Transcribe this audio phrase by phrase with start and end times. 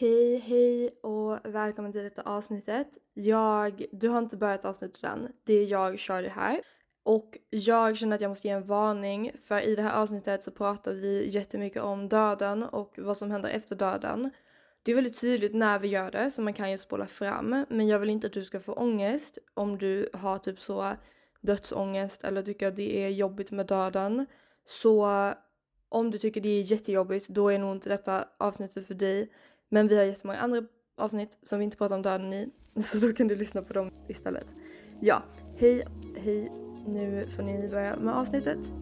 [0.00, 2.88] Hej, hej och välkommen till detta avsnittet.
[3.14, 5.32] Jag, du har inte börjat avsnittet än.
[5.44, 6.60] Det är jag, Charlie här.
[7.02, 10.50] Och jag känner att jag måste ge en varning för i det här avsnittet så
[10.50, 14.30] pratar vi jättemycket om döden och vad som händer efter döden.
[14.82, 17.88] Det är väldigt tydligt när vi gör det så man kan ju spola fram men
[17.88, 20.96] jag vill inte att du ska få ångest om du har typ så
[21.40, 24.26] dödsångest eller tycker att det är jobbigt med döden.
[24.64, 25.08] Så
[25.88, 29.30] om du tycker det är jättejobbigt då är nog inte detta avsnittet för dig.
[29.68, 30.62] Men vi har jättemånga andra
[30.96, 32.48] avsnitt som vi inte pratar om döden i
[32.80, 34.54] så då kan du lyssna på dem istället.
[35.00, 35.22] Ja,
[35.58, 35.84] hej,
[36.16, 36.52] hej.
[36.86, 38.72] Nu får ni börja med avsnittet.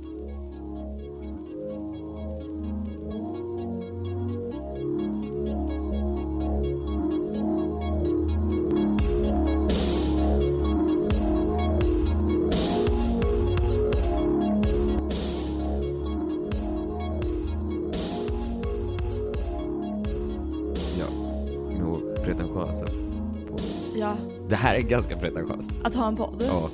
[24.77, 25.71] Är ganska pretentiöst.
[25.85, 26.43] att ha en podd.
[26.49, 26.71] Ja.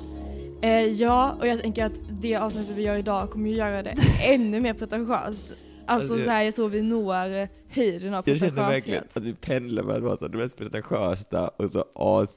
[0.61, 3.95] Eh, ja, och jag tänker att det avsnittet vi gör idag kommer ju göra det
[4.23, 5.53] ännu mer pretentiöst.
[5.85, 9.17] Alltså Alltså, så här, jag tror vi når höjden av Jag känner verkligen pretentiöshet.
[9.17, 12.29] att vi pendlar mellan att vara så det mest pretentiösa och så as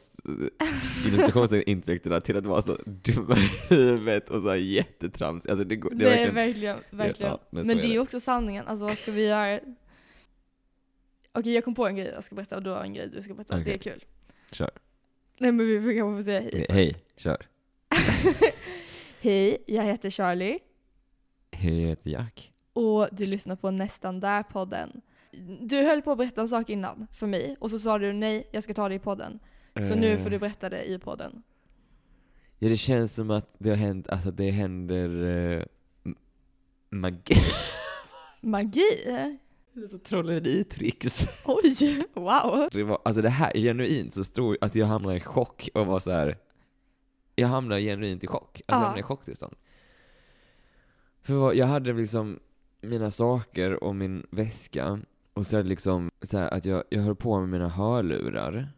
[1.67, 5.53] insekterna till att vara så dumma i huvudet och så jättetramsiga.
[5.53, 7.33] Alltså det går, det Det är verkligen, verkligen, verkligen.
[7.33, 9.61] Ja, men men är det är också sanningen, alltså vad ska vi göra?
[11.33, 13.23] Okej jag kom på en grej jag ska berätta och du har en grej du
[13.23, 14.05] ska berätta, det är kul.
[14.53, 14.71] kör.
[15.39, 16.67] Nej men vi får kanske få säga hej.
[16.69, 17.47] Hej, kör.
[19.21, 20.59] Hej, jag heter Charlie
[21.53, 22.53] Hej, jag heter Jack.
[22.73, 25.01] och du lyssnar på Nästan Där-podden.
[25.61, 28.49] Du höll på att berätta en sak innan för mig och så sa du nej,
[28.53, 29.39] jag ska ta det i podden.
[29.83, 31.43] Så nu Eh, får du berätta det i podden.
[32.59, 35.65] Ja, det känns som att det har hänt, alltså det händer uh,
[36.91, 37.35] magi.
[38.41, 38.89] Magi?
[39.91, 41.27] Så trolleritricks.
[41.45, 42.69] Oj, wow.
[42.73, 45.87] Det var, alltså det här, genuint så tror jag att jag hamnade i chock och
[45.87, 46.39] var så här.
[47.35, 48.45] Jag hamnade genuint i chock.
[48.45, 48.81] Alltså jag Ja.
[48.81, 49.55] hamnade i chocktillstånd.
[51.23, 52.39] För jag hade liksom
[52.81, 55.01] mina saker och min väska
[55.35, 58.69] och så är det liksom så här att jag, jag höll på med mina hörlurar,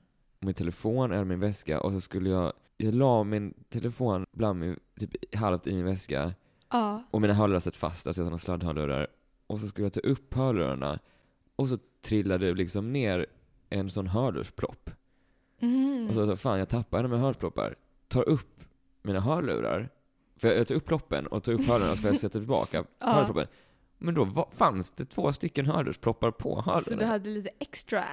[0.41, 4.79] min telefon eller min väska och så skulle jag, jag la min telefon bland min,
[5.01, 6.35] typ halvt i min väska
[6.71, 7.03] Ja.
[7.11, 9.07] och mina hörlurar satt fast, alltså sådana sladdhörlurar.
[9.49, 10.99] Och så skulle jag ta upp hörlurarna
[11.57, 13.27] och så trillade det liksom ner
[13.71, 14.91] en sån hörlursplopp.
[15.61, 16.09] Mm.
[16.09, 17.75] Och så, så fan jag tappar en med hörlursploppar.
[18.09, 18.65] Tar upp
[19.03, 19.89] mina hörlurar.
[20.37, 23.07] För jag tar upp ploppen och tar upp hörlurarna så får jag sätta tillbaka Ja.
[23.07, 23.47] hörlursploppen.
[23.99, 27.07] Men då var, fanns det två stycken hörlursploppar på Så du hörlurarna.
[27.07, 28.05] hade lite extra?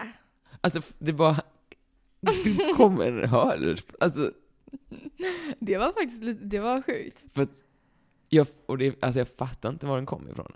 [0.61, 1.37] Alltså det bara
[2.21, 4.03] det kom en hörlurspropp.
[4.03, 4.31] Alltså,
[5.59, 7.25] Det var faktiskt lite, det var sjukt.
[7.33, 7.49] för att
[8.29, 10.51] jag, och det, alltså jag fattar inte var den kom ifrån.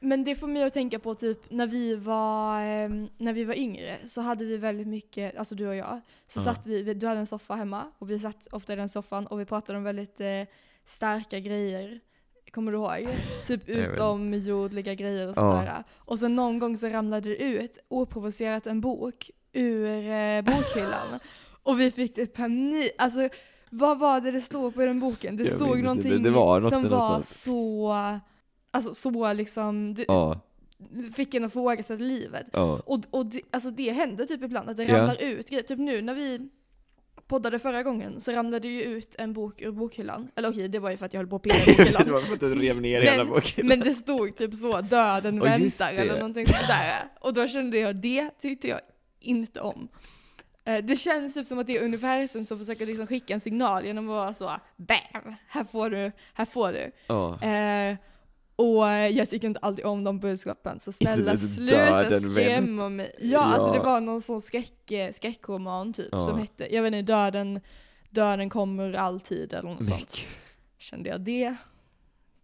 [0.00, 3.54] Men det får mig att tänka på typ när vi var, ehm, när vi var
[3.54, 6.44] yngre så hade vi väldigt mycket, alltså du och jag, så Ja.
[6.44, 9.26] satt vi, vi- du hade en soffa hemma och vi satt ofta i den soffan
[9.26, 10.42] och vi pratade om väldigt eh,
[10.86, 12.00] starka grejer.
[12.52, 13.08] Kommer du ihåg?
[13.46, 15.84] Typ utomjordliga grejer och sådär.
[15.96, 21.18] Och sen någon gång så ramlade det ut, oprovocerat, en bok ur eh, bokhyllan.
[21.62, 23.28] och vi fick typ panik, alltså
[23.70, 25.36] vad var det det stod på i den boken?
[25.36, 27.24] Det Jag inte, någonting det var något som var sånt.
[27.26, 27.94] så,
[28.74, 30.40] alltså så liksom, det, Ja,
[31.16, 32.46] fick en att ifrågasätta livet.
[32.52, 32.82] ja.
[32.86, 34.98] Och, och det, alltså det händer typ ibland att det Ja.
[34.98, 35.62] ramlar ut grejer.
[35.64, 36.48] Typ nu när vi
[37.26, 40.28] poddade förra gången så ramlade ju ut en bok ur bokhyllan.
[40.36, 42.12] Eller okej, det var ju för att jag höll på att pilla i det bokhyllan.
[42.12, 43.66] var för att du rev ner hela Men, boken.
[43.66, 45.98] men det stod typ så, döden Ja, just väntar det.
[46.02, 47.02] eller någonting sådär.
[47.20, 48.80] Och då kände jag, det tyckte jag
[49.20, 49.88] inte om.
[50.64, 53.84] Eh, Det känns typ som att det är universum som försöker liksom skicka en signal
[53.84, 55.34] genom att vara så BAM!
[55.48, 56.92] Här får du, här får du.
[57.06, 57.42] Ja.
[57.42, 57.96] Eh,
[58.56, 63.12] och jag tycker inte alltid om de budskapen, så snälla sluta skrämma mig.
[63.20, 63.72] Ja, alltså Ja.
[63.72, 66.26] det var någon sån skräck, skräckroman typ Ja.
[66.26, 67.60] som hette, jag vet inte, döden,
[68.10, 70.16] döden kommer alltid eller något sånt.
[70.78, 71.56] Kände jag det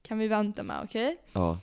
[0.02, 1.16] kan vi vänta med, okej?
[1.32, 1.58] Ja.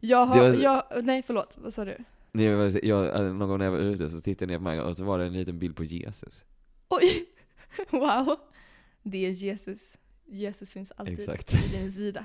[0.00, 1.96] Jag har, var- jag, nej förlåt, vad sa du?
[2.32, 4.80] Nej, jag, jag, någon gång när jag var ute så tittade jag ner på mig
[4.80, 6.44] och så var det en liten bild på Jesus.
[6.88, 7.08] Oj!
[7.90, 8.36] Wow!
[9.02, 9.96] Det är Jesus.
[10.26, 11.54] Jesus finns alltid Exakt.
[11.54, 12.24] vid din sida.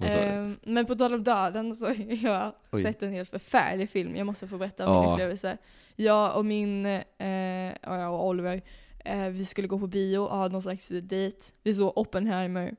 [0.00, 2.82] Ehm, men på tal om döden så har jag Oj.
[2.82, 4.16] sett en helt förfärlig film.
[4.16, 5.14] Jag måste få berätta om min Ja.
[5.14, 5.58] upplevelse.
[5.96, 8.62] Jag och min, eh, ja, och Oliver,
[9.04, 11.36] eh, vi skulle gå på bio och ha någon slags dejt.
[11.62, 12.76] Vi såg Oppenheimer.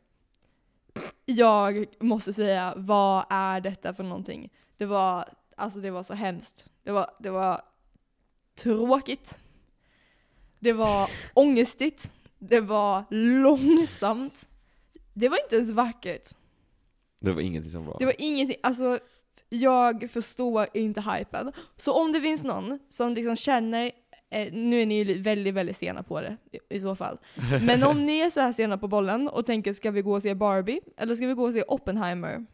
[1.25, 4.49] Jag måste säga, vad är detta för någonting?
[4.77, 5.25] Det var,
[5.57, 6.65] alltså det var så hemskt.
[6.83, 7.61] Det var, det var
[8.55, 9.37] tråkigt.
[10.59, 12.11] Det var ångestigt.
[12.39, 14.47] Det var långsamt.
[15.13, 16.29] Det var inte ens vackert.
[17.23, 17.95] Det var ingenting som var.
[17.99, 18.99] Det var ingenting, alltså
[19.49, 21.51] jag förstår inte hypen.
[21.77, 23.91] Så om det finns någon som liksom känner,
[24.29, 27.17] eh, nu är ni ju väldigt, väldigt sena på det i, i så fall.
[27.61, 30.21] Men om ni är så här sena på bollen och tänker ska vi gå och
[30.21, 32.45] se Barbie eller ska vi gå och se Oppenheimer?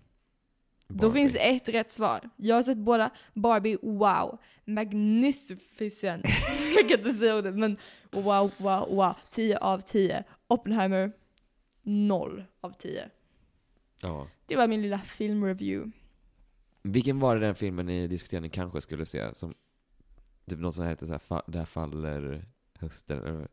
[0.88, 1.20] Då Barbie.
[1.20, 2.30] finns det ett rätt svar.
[2.36, 3.10] Jag har sett båda.
[3.34, 4.40] Barbie, wow.
[4.66, 6.26] Magnificent.
[6.76, 7.78] jag kan inte säga ordet, men
[8.12, 9.14] wow, wow, wow.
[9.30, 10.24] 10 av 10.
[10.48, 11.12] Oppenheimer,
[11.84, 13.10] 0 av 10.
[14.02, 14.28] Ja.
[14.46, 15.92] Det var min lilla filmreview.
[16.82, 19.36] Vilken var det den filmen ni diskuterade ni kanske skulle se?
[19.36, 19.54] Som,
[20.50, 22.46] typ något som heter så här, Där faller
[22.80, 23.48] hösten?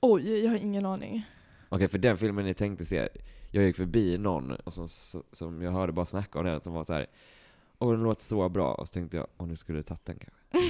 [0.00, 1.24] Oj, jag har ingen aning.
[1.68, 3.08] Okej, för den filmen ni tänkte se,
[3.50, 4.88] jag gick förbi någon och som,
[5.32, 7.06] som jag hörde bara snacka om den som var så här.
[7.78, 10.68] Åh den låter så bra, och så tänkte jag, om du skulle tagit den kanske?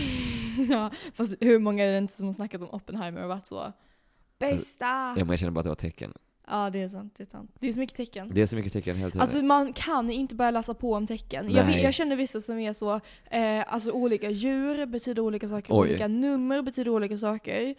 [0.72, 3.72] ja, fast hur många är det inte som har snackat om Oppenheimer och varit så
[4.38, 4.84] Bästa!
[4.84, 6.12] Ja men jag känner bara att det var tecken.
[6.50, 7.14] Ja, det är sant.
[7.16, 7.50] Det är sant.
[7.60, 8.30] Det är så mycket tecken.
[8.34, 9.20] Det är så mycket tecken hela tiden.
[9.22, 11.50] Alltså man kan inte börja läsa på om tecken.
[11.50, 13.00] Jag, jag känner vissa som är så,
[13.30, 15.88] eh, alltså olika djur betyder olika saker, Oj.
[15.88, 17.74] olika nummer betyder olika saker.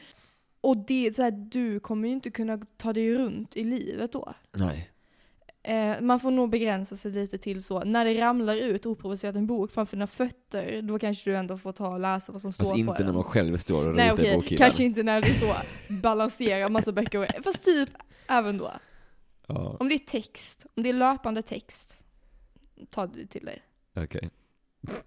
[0.61, 4.11] Och det är så här, du kommer ju inte kunna ta dig runt i livet
[4.11, 4.33] då.
[4.51, 4.89] Nej.
[5.63, 9.47] Eh, man får nog begränsa sig lite till så, när det ramlar ut oprovocerat en
[9.47, 12.63] bok framför dina fötter, då kanske du ändå får ta och läsa vad som står
[12.65, 13.05] Fast på inte den.
[13.05, 14.57] när man själv står och Nej ritar i okej, bokhyllan.
[14.57, 15.53] kanske inte när du så
[16.01, 17.41] balanserar massa böcker.
[17.43, 17.89] Fast typ
[18.27, 18.71] även då.
[19.47, 21.99] Ja, Om det är text, om det är löpande text,
[22.89, 23.61] ta det till dig.
[23.95, 24.29] okej.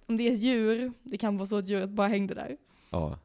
[0.07, 2.57] Om det är ett djur, det kan vara så att djuret bara hängde där.
[2.91, 3.19] Ja.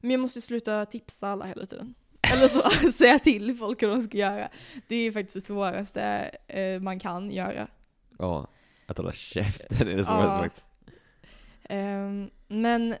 [0.00, 1.94] Men jag måste sluta tipsa alla hela tiden.
[2.32, 4.48] Eller så säga till folk hur de ska göra.
[4.88, 6.02] Det är faktiskt det svåraste
[6.46, 7.68] eh, man kan göra.
[8.18, 8.46] Ja.
[8.86, 10.04] Att hålla käften är det Ja.
[10.04, 10.68] svåraste faktiskt.
[11.62, 12.94] Ehm, men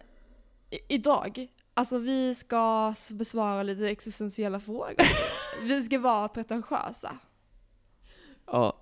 [0.70, 4.94] i- idag, alltså vi ska besvara lite existentiella frågor.
[5.62, 7.18] vi ska vara pretentiösa.
[8.46, 8.80] Ja.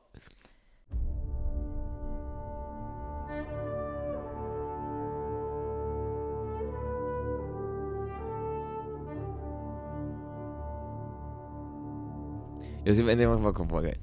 [12.84, 13.04] Jag ska,
[13.38, 13.98] bara komma på en grej.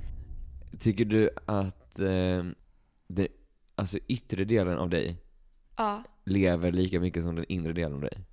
[0.79, 2.43] Tycker du att eh,
[3.07, 3.27] det,
[3.75, 5.17] alltså yttre delen av dig
[5.77, 6.03] Ja.
[6.25, 8.28] lever lika mycket som den inre delen av dig?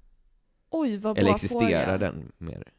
[0.81, 1.99] Oj vad bra Eller existerar fråga.
[1.99, 2.73] den mer?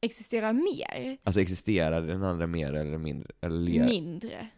[0.00, 1.18] Existerar mer?
[1.24, 3.30] Alltså existerar den andra mer eller mindre?
[3.40, 4.48] Eller le- Mindre.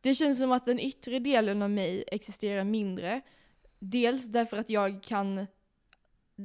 [0.00, 3.20] Det känns som att den yttre delen av mig existerar mindre.
[3.78, 5.46] Dels därför att jag kan,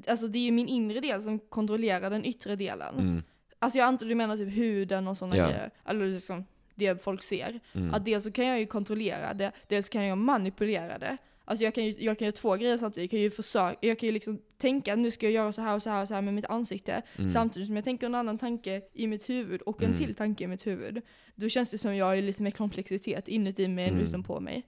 [0.08, 3.00] alltså det är ju min inre del som kontrollerar den yttre delen.
[3.00, 3.24] Mm,
[3.60, 5.46] Alltså jag antar du menar typ huden och sådana Ja.
[5.48, 5.72] grejer.
[5.86, 6.46] Eller liksom
[6.76, 7.60] det folk ser.
[7.74, 7.94] mm.
[7.94, 11.18] Att dels så kan jag ju kontrollera det, dels kan jag manipulera det.
[11.46, 13.12] Alltså jag kan ju jag kan göra två grejer samtidigt.
[13.12, 15.76] Jag kan ju försöka, jag kan ju liksom tänka nu ska jag göra så här
[15.76, 17.02] och så här och så här med mitt ansikte.
[17.18, 17.30] Mm.
[17.30, 19.98] Samtidigt som jag tänker en annan tanke i mitt huvud och en Mm.
[19.98, 21.02] till tanke i mitt huvud.
[21.36, 24.06] Då känns det som jag har lite mer komplexitet inuti mig än Mm.
[24.08, 24.64] utanpå mig.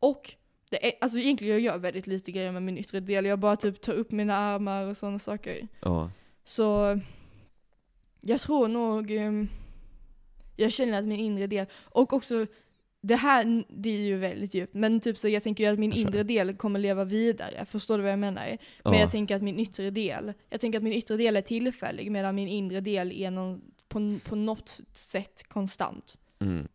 [0.00, 0.34] Och
[0.70, 3.24] det är, alltså egentligen jag gör väldigt lite grejer med min yttre del.
[3.24, 5.68] Jag bara typ tar upp mina armar och sådana saker.
[5.80, 6.10] Ja.
[6.44, 6.98] Så
[8.20, 9.48] jag tror nog, ehm,
[10.56, 12.46] jag känner att min inre del, och också
[13.02, 15.92] det här, det är ju väldigt djupt, men typ så jag tänker ju att min
[15.92, 18.58] inre del kommer leva vidare, förstår du vad jag menar?
[18.84, 19.00] Men Ja.
[19.00, 22.34] jag tänker att min yttre del, jag tänker att min yttre del är tillfällig medan
[22.34, 26.20] min inre del är någon, på, på något sätt konstant.
[26.38, 26.68] Mm.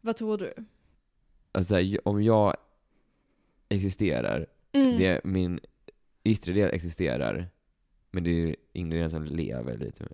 [0.00, 0.54] Vad tror du?
[1.52, 2.56] Alltså, om jag
[3.68, 4.98] existerar, Mm.
[4.98, 5.60] det min
[6.24, 7.46] yttre del existerar,
[8.10, 10.12] men det är ju inre delen som lever lite mer.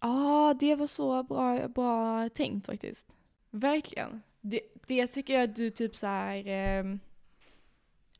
[0.00, 3.06] Ja, det var så bra, bra tänkt faktiskt.
[3.50, 4.22] Verkligen.
[4.50, 6.42] Det, det tycker jag att du typ så här.
[6.46, 6.98] ehm,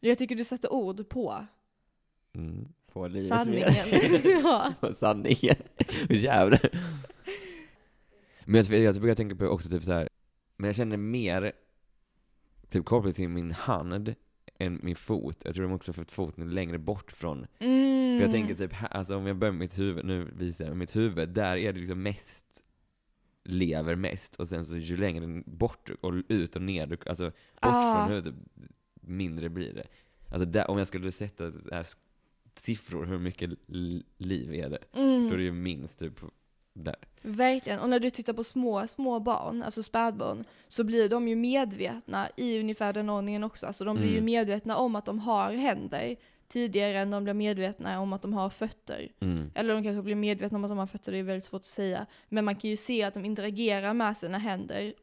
[0.00, 1.46] jag tycker du sätter ord på
[2.34, 2.68] Mm.
[2.92, 3.72] På livets sanningen.
[4.42, 4.74] ja.
[4.80, 5.56] På sanningen.
[6.10, 6.70] Jävlar.
[8.44, 10.08] Men jag, jag börjar tänka på också typ så här.
[10.56, 11.52] men jag känner mer
[12.68, 14.14] typ kopplat till min hand
[14.58, 15.38] än min fot.
[15.44, 18.18] Jag tror de också för att foten är längre bort från Mm.
[18.18, 20.70] För jag tänker typ, här- alltså om jag börjar med mitt huvud, nu visar jag
[20.70, 22.64] med mitt huvud, där är det liksom mest
[23.48, 27.94] lever mest och sen så ju längre bort och ut och ner, alltså bort Ah.
[27.94, 28.34] från huvudet,
[29.00, 29.86] mindre blir det.
[30.32, 31.52] Alltså där, om jag skulle sätta
[32.54, 33.50] siffror, hur mycket
[34.16, 34.78] liv är det?
[34.92, 35.28] Mm.
[35.28, 36.20] Då är det ju minst typ
[36.72, 36.96] där.
[37.22, 37.80] Verkligen.
[37.80, 42.28] Och när du tittar på små, små barn, alltså spädbarn, så blir de ju medvetna
[42.36, 43.66] i ungefär den ordningen också.
[43.66, 44.24] Alltså de blir ju Mm.
[44.24, 46.16] medvetna om att de har händer
[46.48, 49.12] tidigare än de blir medvetna om att de har fötter.
[49.20, 49.50] Mm.
[49.54, 51.66] Eller de kanske blir medvetna om att de har fötter, det är väldigt svårt att
[51.66, 52.06] säga.
[52.28, 54.94] Men man kan ju se att de interagerar med sina händer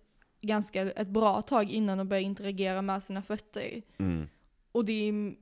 [0.41, 3.81] ganska ett bra tag innan de börjar interagera med sina fötter.
[3.97, 4.27] Mm.
[4.71, 5.35] Och det är...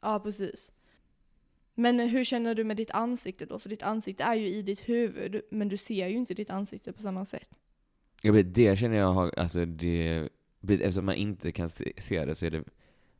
[0.00, 0.72] Ja, precis.
[1.74, 3.58] Men hur känner du med ditt ansikte då?
[3.58, 6.92] För ditt ansikte är ju i ditt huvud, men du ser ju inte ditt ansikte
[6.92, 7.58] på samma sätt.
[8.22, 10.28] Jag vet, det känner jag har, alltså det
[10.68, 12.64] eftersom man inte kan se, se det så är det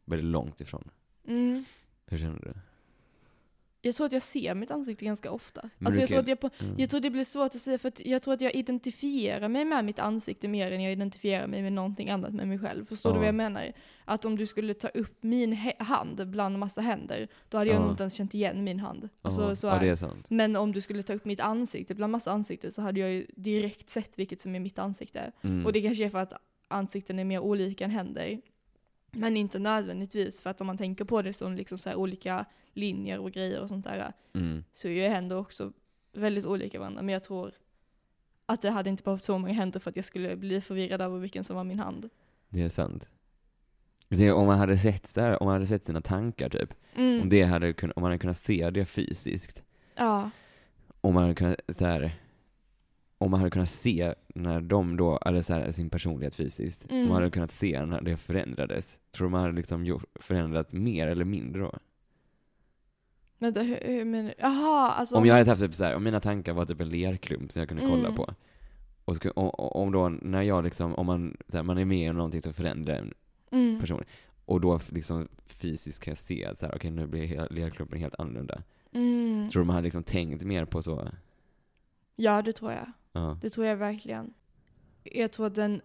[0.04, 0.90] väldigt långt ifrån.
[1.28, 1.64] Mm.
[2.06, 2.52] Hur känner du?
[3.82, 5.70] Jag tror att jag ser mitt ansikte ganska ofta.
[5.78, 6.74] Men Alltså du jag, tror att jag, på, Mm.
[6.78, 9.64] jag tror det blir svårt att säga för att jag tror att jag identifierar mig
[9.64, 12.84] med mitt ansikte mer än jag identifierar mig med någonting annat med mig själv.
[12.84, 13.18] Förstår du Ja.
[13.18, 13.72] vad jag menar?
[14.04, 17.82] Att om du skulle ta upp min hand bland massa händer, då hade jag Ja.
[17.82, 19.08] nog inte ens känt igen min hand.
[19.22, 20.02] Alltså, ja, så ja, är det.
[20.02, 20.10] är.
[20.28, 23.26] Men om du skulle ta upp mitt ansikte bland massa ansikten så hade jag ju
[23.36, 25.32] direkt sett vilket som är mitt ansikte.
[25.42, 25.66] Mm.
[25.66, 26.32] Och det kanske är för att
[26.68, 28.40] ansikten är mer olika än händer.
[29.16, 33.18] Men inte nödvändigtvis för att om man tänker på det som liksom så olika linjer
[33.18, 34.64] och grejer och sånt där Mm.
[34.74, 35.72] så är ju händer också
[36.12, 37.02] väldigt olika varandra.
[37.02, 37.52] Men jag tror
[38.46, 41.18] att det hade inte behövt så många händer för att jag skulle bli förvirrad över
[41.18, 42.10] vilken som var min hand.
[42.48, 43.08] Det är sant.
[44.08, 47.22] Det, om man hade sett här, om man hade sett sina tankar typ, Mm.
[47.22, 49.62] om, det hade, kun- om man hade kunnat se det fysiskt,
[49.96, 50.30] Ja.
[51.00, 52.14] om man hade kunnat så här,
[53.18, 56.96] om man hade kunnat se när de då, eller så här, sin personlighet fysiskt, om
[56.96, 57.08] Mm.
[57.08, 61.06] man hade kunnat se när det förändrades, tror du man hade liksom gjort, förändrat mer
[61.06, 61.72] eller mindre då?
[63.38, 65.16] Vänta, hur, hur men Jaha, alltså.
[65.16, 67.60] Om jag hade haft typ så här, om mina tankar var typ en lerklump som
[67.60, 68.14] jag kunde kolla Mm.
[68.14, 68.34] på,
[69.04, 72.16] och så, om, om då, när jag liksom, om man, här, man är med om
[72.16, 73.14] någonting som förändrar en
[73.50, 73.80] mm.
[73.80, 74.04] person,
[74.44, 78.20] och då liksom fysiskt kan jag se att så här, okej nu blir lerklumpen helt
[78.20, 78.62] annorlunda.
[78.92, 79.48] Mm.
[79.48, 81.08] Tror du man hade liksom tänkt mer på så?
[82.16, 82.92] Ja, det tror jag.
[83.16, 83.38] Ja.
[83.42, 84.34] Det tror jag verkligen.
[85.04, 85.80] Jag tror att den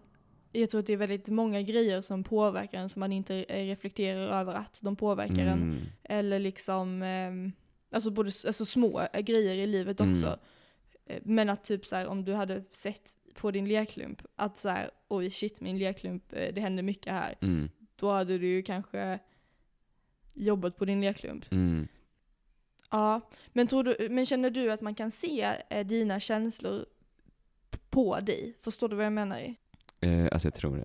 [0.54, 4.40] jag tror att det är väldigt många grejer som påverkar en som man inte reflekterar
[4.40, 5.62] över att de påverkar en.
[5.62, 5.78] Mm.
[6.04, 7.52] Eller liksom, ehm,
[7.90, 10.12] alltså både alltså små grejer i livet Mm.
[10.12, 10.38] också.
[11.06, 14.68] Eh, Men att typ så här, om du hade sett på din lerklump att så
[14.68, 17.34] här, oj shit min lerklump, eh, det händer mycket här.
[17.40, 17.70] Mm.
[17.96, 19.18] Då hade du ju kanske
[20.34, 21.52] jobbat på din lerklump.
[21.52, 21.88] Mm.
[22.90, 23.20] Ja,
[23.52, 26.86] men, tror du, men känner du att man kan se eh, dina känslor
[27.90, 28.56] på dig?
[28.60, 29.54] Förstår du vad jag menar?
[30.00, 30.84] Eh, alltså jag tror det.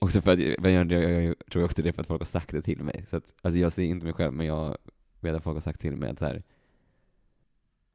[0.00, 2.62] Också för att, jag, jag, jag, tror också det för att folk har sagt det
[2.62, 3.04] till mig.
[3.10, 4.76] Så att, alltså jag ser inte mig själv, men jag
[5.20, 6.42] vet att folk har sagt till mig att så här.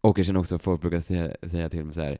[0.01, 2.17] Och jag känner också att folk brukar säga, säga till mig så här.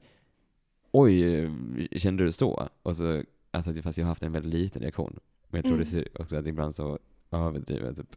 [0.91, 1.49] Oj,
[1.91, 2.69] kände du så?
[2.83, 5.19] Och så, alltså att- fast jag har haft en väldigt liten reaktion.
[5.47, 5.79] Men jag tror Mm.
[5.79, 6.99] det ser också att ibland så
[7.31, 8.15] överdriver typ.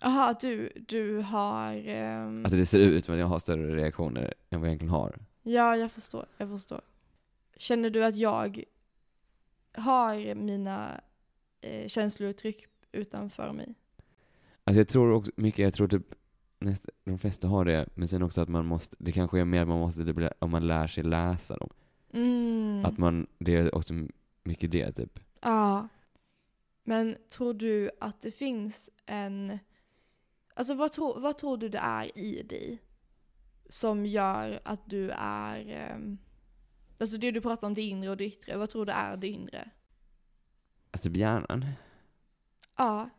[0.00, 1.74] Jaha, du, du har...
[1.88, 4.90] ehm, Alltså det ser ut som att jag har större reaktioner än vad jag egentligen
[4.90, 5.18] har.
[5.46, 6.26] Ja, jag förstår.
[6.36, 6.80] Jag förstår.
[7.56, 8.64] Känner du att jag
[9.72, 11.00] har mina
[11.60, 13.74] eh, känslouttryck utanför mig?
[14.64, 16.14] Alltså jag tror också mycket, jag tror typ
[16.58, 19.62] näst, de flesta har det, men sen också att man måste, det kanske är mer
[19.62, 21.70] att man måste, typ, om man lär sig läsa dem.
[22.12, 22.84] Mm.
[22.84, 23.94] Att man, det är också
[24.42, 25.20] mycket det typ.
[25.40, 25.88] Ja.
[26.84, 29.58] Men tror du att det finns en...
[30.54, 32.78] Alltså vad, tror vad tror du det är i dig
[33.68, 35.68] som gör att du är...
[35.68, 36.18] ehm,
[36.98, 39.28] Alltså det du pratar om det inre och det yttre, vad tror du är det
[39.28, 39.70] inre?
[40.90, 41.64] Alltså typ hjärnan.
[42.76, 43.10] Ja.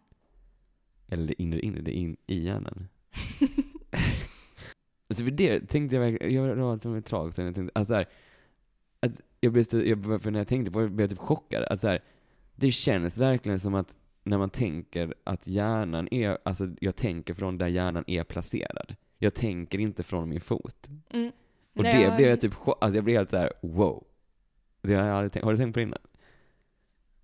[1.08, 2.88] Eller det inre inre, det in, i hjärnan.
[5.10, 7.92] alltså för det tänkte jag verkligen, jag var det ett tag sedan jag tänkte, alltså
[7.92, 8.06] så här,
[9.00, 11.64] att jag blev så, jag, för när jag tänkte på det blev jag typ chockad.
[11.64, 12.04] Att så här,
[12.56, 17.58] det känns verkligen som att när man tänker att hjärnan är, alltså jag tänker från
[17.58, 18.96] där hjärnan är placerad.
[19.17, 20.88] Jag tänker inte från min fot.
[21.10, 21.31] Mm.
[21.75, 24.03] Och Nej, det blev jag typ alltså jag blev helt såhär, wow.
[24.81, 26.00] Det har jag aldrig tänkt, har du tänkt på det innan?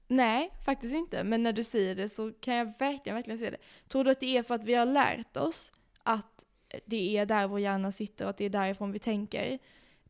[0.07, 1.23] Nej, faktiskt inte.
[1.23, 3.57] Men när du säger det så kan jag verkligen, verkligen se det.
[3.87, 5.71] Tror du att det är för att vi har lärt oss
[6.03, 6.45] att
[6.85, 9.59] det är där vår hjärna sitter och att det är därifrån vi tänker?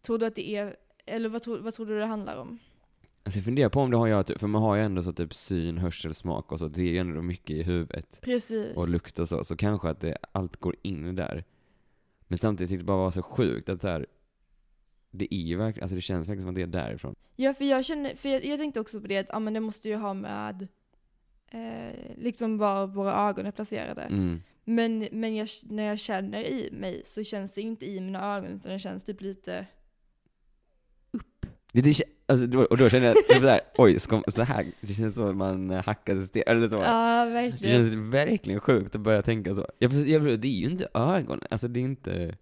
[0.01, 2.59] Tror du att det är, eller vad tror, vad tror du det handlar om?
[3.23, 5.13] Alltså jag funderar på om det har jag, typ- för man har ju ändå så
[5.13, 8.19] typ syn, hörsel, smak och så, det är ju ändå mycket i huvudet.
[8.21, 8.77] Precis.
[8.77, 11.43] Och lukt och så, så kanske att det, allt går in där.
[12.31, 14.05] Men samtidigt tyckte jag det bara var så sjukt att så här,
[15.11, 17.15] det är ju verkligen, alltså det känns verkligen som att det är därifrån.
[17.35, 19.59] Ja, för jag känner, för jag, jag tänkte också på det att ja, men det
[19.59, 20.67] måste ju ha med
[21.47, 24.01] eh, liksom var våra ögon är placerade.
[24.01, 24.41] Mm.
[24.63, 28.51] Men, men jag, när jag känner i mig så känns det inte i mina ögon
[28.51, 29.65] utan det känns typ lite
[31.71, 34.71] Det, det, kä- alltså, och då känner jag, typ så här, oj, ska, så här,
[34.81, 36.75] det känns som att man hackade sten, eller så.
[36.75, 37.91] Ja, Det verkligen.
[37.91, 39.67] känns verkligen sjukt att börja tänka så.
[39.79, 42.37] Jag, jag, det är ju inte ögonen, alltså det är inte...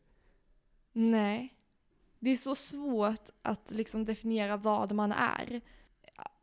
[0.93, 1.55] Nej.
[2.19, 5.61] Det är så svårt att liksom definiera vad man är.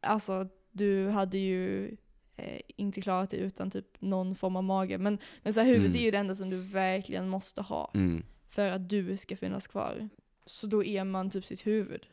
[0.00, 1.96] Alltså, du hade ju
[2.36, 4.98] eh, inte klarat det utan typ någon form av mage.
[4.98, 6.00] Men, men så här, huvudet Mm.
[6.00, 8.22] är ju det enda som du verkligen måste ha Mm.
[8.48, 10.08] för att du ska finnas kvar.
[10.46, 12.06] Så då är man typ sitt huvud.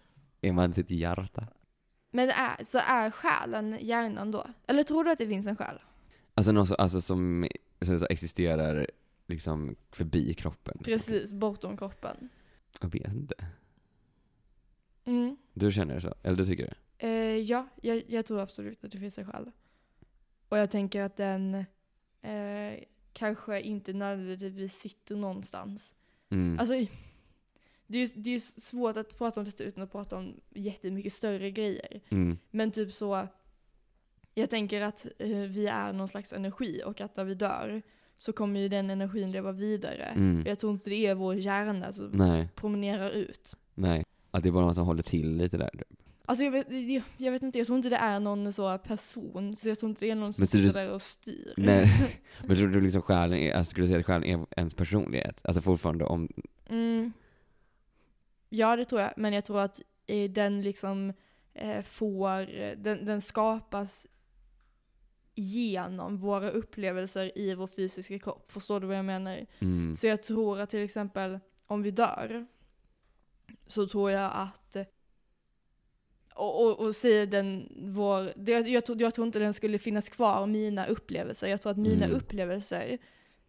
[0.44, 1.48] Är man sitt hjärta?
[2.12, 4.48] Men är, så är själen hjärnan då?
[4.68, 5.80] Eller tror du att det finns en själ?
[6.34, 7.48] Alltså något så, alltså som,
[7.82, 8.88] som existerar
[9.28, 10.78] liksom förbi kroppen.
[10.84, 12.30] Precis, bortom kroppen.
[12.82, 13.36] Jag vet inte.
[15.06, 15.38] Mm.
[15.54, 16.14] Du känner så?
[16.24, 17.08] Eller du tycker det?
[17.08, 19.52] Eh, ja, jag, jag tror absolut att det finns en själ.
[20.50, 21.56] Och jag tänker att den
[22.22, 22.84] eh,
[23.14, 25.94] kanske inte nödvändigtvis sitter någonstans.
[26.30, 26.60] Mm.
[26.60, 26.76] Alltså,
[27.94, 31.14] det är ju det är svårt att prata om detta utan att prata om jättemycket
[31.14, 32.02] större grejer.
[32.10, 32.38] mm.
[32.52, 33.28] Men typ så,
[34.36, 37.82] jag tänker att eh, vi är någon slags energi och att när vi dör
[38.18, 40.04] så kommer ju den energin leva vidare.
[40.06, 40.44] Mm.
[40.46, 43.58] Jag tror inte det är vår hjärna som Nej, promenerar ut.
[43.76, 44.04] nej.
[44.32, 45.70] Att det är bara någon som håller till lite där.
[46.26, 46.68] Alltså jag vet,
[47.18, 50.06] jag, vet inte, jag tror inte det är någon så person, så jag tror inte
[50.06, 51.54] det är någon som sitter där och styr.
[51.58, 51.88] Nej.
[52.48, 55.42] Men tror du liksom själen är, alltså skulle du säga att själen är ens personlighet?
[55.44, 56.30] Alltså fortfarande om,
[56.70, 57.14] Mm.
[58.56, 59.14] Ja, det tror jag.
[59.18, 59.82] Men jag tror att
[60.30, 61.14] den liksom
[61.54, 62.46] eh, får,
[62.76, 64.08] den, den skapas
[65.36, 68.52] genom våra upplevelser i vår fysiska kropp.
[68.52, 69.46] Förstår du vad jag menar?
[69.60, 72.46] mm, Så jag tror att till exempel om vi dör
[73.68, 74.76] så tror jag att
[76.36, 80.10] och, och, och säger den vår, det, jag, tror, jag tror inte den skulle finnas
[80.10, 81.48] kvar, mina upplevelser.
[81.48, 82.18] Jag tror att mina Mm.
[82.18, 82.98] upplevelser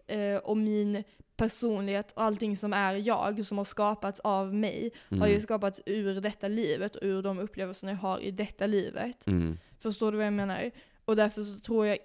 [0.07, 1.05] eh, och min
[1.37, 5.83] personlighet och allting som är jag, som har skapats av mig, har ju mm, skapats
[5.87, 9.27] ur detta livet och ur de upplevelserna jag har i detta livet.
[9.27, 10.71] mm, Förstår du vad jag menar?
[11.05, 11.99] Och därför så tror jag,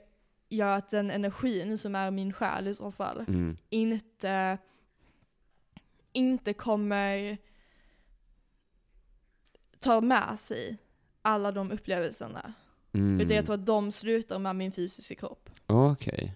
[0.50, 4.57] jag att den energin som är min själ i så fall, mm, inte,
[6.13, 7.38] inte kommer
[9.79, 10.77] ta med sig
[11.21, 12.53] alla de upplevelserna.
[12.91, 13.21] mm.
[13.21, 15.50] Utan jag tror att de slutar med min fysiska kropp.
[15.65, 16.36] Okej.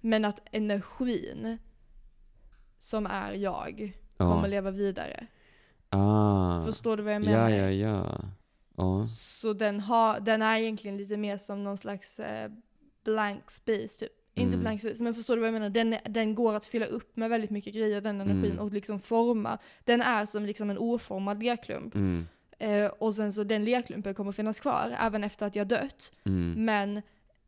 [0.00, 1.58] Men att energin
[2.84, 4.32] som är jag Ja.
[4.32, 5.26] kommer leva vidare.
[5.90, 6.62] Ah.
[6.62, 7.50] Förstår du vad jag menar?
[7.50, 8.20] Ja, ja, ja.
[8.76, 9.04] Ja.
[9.04, 12.50] Så den, har, den är egentligen lite mer som någon slags eh,
[13.04, 14.12] blank space typ.
[14.36, 14.60] Inte Mm.
[14.60, 15.68] blank space, men förstår du vad jag menar?
[15.70, 18.58] Den, den går att fylla upp med väldigt mycket grejer, den energin, Mm.
[18.64, 19.58] och liksom forma.
[19.84, 21.94] Den är som liksom en oformad lerklump.
[21.94, 22.26] Mm,
[22.58, 26.12] Eh, och sen så den lerklumpen kommer finnas kvar även efter att jag dött.
[26.24, 27.02] mm, Men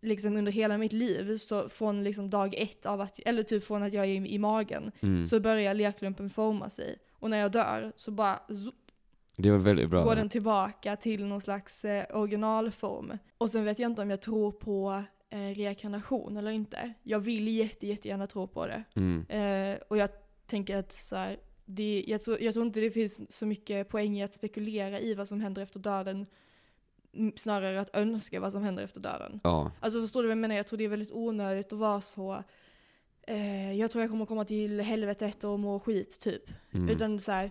[0.07, 3.83] liksom under hela mitt liv, så från liksom dag ett av att, eller typ från
[3.83, 5.27] att jag är i, i magen, mm.
[5.27, 6.99] så börjar lerklumpen forma sig.
[7.13, 8.75] Och när jag dör så bara zoop,
[9.37, 10.05] Det var väldigt bra.
[10.05, 13.19] går den tillbaka till någon slags eh, originalform.
[13.39, 16.93] Och sen vet jag inte om jag tror på eh, reinkarnation eller inte.
[17.03, 18.85] Jag vill jätte, jättegärna tro på det.
[18.95, 20.11] Mm, Eh, och jag
[20.47, 24.19] tänker att så här, det, jag, tror, jag tror inte det finns så mycket poäng
[24.19, 26.27] i att spekulera i vad som händer efter döden.
[27.37, 29.41] Snarare att önska vad som händer efter döden.
[29.45, 29.71] ja.
[29.81, 30.55] Alltså förstår du vad jag menar?
[30.55, 32.43] Jag tror det är väldigt onödigt att vara så
[33.27, 36.43] eh, jag tror jag kommer komma till helvetet och må skit typ.
[36.73, 36.89] Mm.
[36.89, 37.51] Utan så här,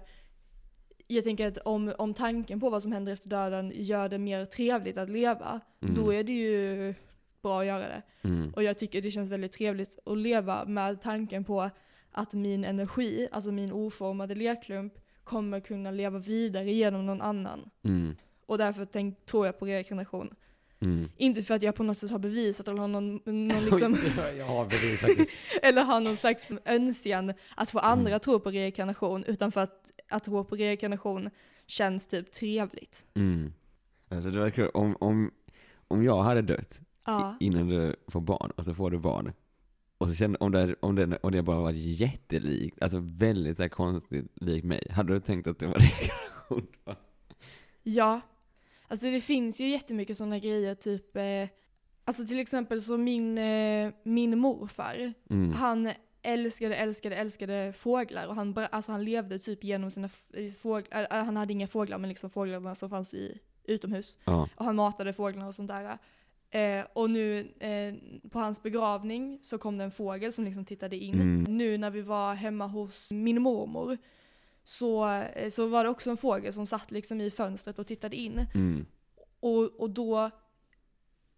[1.08, 4.46] jag tänker att om, om tanken på vad som händer efter döden gör det mer
[4.46, 5.96] trevligt att leva, Mm.
[5.96, 6.94] då är det ju
[7.42, 8.02] bra att göra det.
[8.22, 8.54] Mm.
[8.56, 11.70] Och jag tycker det känns väldigt trevligt att leva med tanken på
[12.12, 17.70] att min energi, alltså min oformade lerklump, kommer kunna leva vidare genom någon annan.
[17.84, 18.16] Mm.
[18.46, 20.34] Och därför tänk, tror jag på reinkarnation.
[20.80, 21.10] Mm.
[21.18, 23.98] Inte för att jag på något sätt har bevisat eller har någon, någon liksom,
[24.38, 25.32] jag har bevis faktiskt.
[25.62, 28.16] eller har någon slags önskan att få andra Mm.
[28.16, 31.30] att tro på reinkarnation, utan för att, att tro på reinkarnation
[31.68, 33.06] känns typ trevligt.
[33.14, 33.54] Mm.
[34.10, 35.32] Alltså det var kul, om, om,
[35.88, 37.38] om jag hade dött Ja.
[37.40, 39.34] innan du får barn, och så får du barn,
[39.98, 43.70] och så känner, om det, om det, om det bara var jättelikt, alltså väldigt så
[43.70, 46.68] konstigt likt mig, hade du tänkt att det var reinkarnation?
[46.86, 46.96] då?
[47.84, 48.22] Ja.
[48.88, 51.48] Alltså det finns ju jättemycket sådana grejer, typ, eh,
[52.06, 55.52] alltså till exempel så min, eh, min morfar, Mm.
[55.54, 60.10] han älskade, älskade, älskade fåglar och han, alltså han levde typ genom sina
[60.58, 64.18] fåglar, han hade inga fåglar men liksom fåglarna som fanns i utomhus.
[64.26, 64.50] Ja.
[64.56, 65.98] Och han matade fåglarna och sånt där.
[66.50, 67.94] Eh, och nu eh,
[68.30, 71.14] på hans begravning så kom det en fågel som liksom tittade in.
[71.14, 71.58] Mm.
[71.58, 73.98] Nu när vi var hemma hos min mormor
[74.68, 78.16] så, eh, så var det också en fågel som satt liksom i fönstret och tittade
[78.16, 78.46] in.
[78.54, 78.86] Mm.
[79.40, 80.30] Och, och då,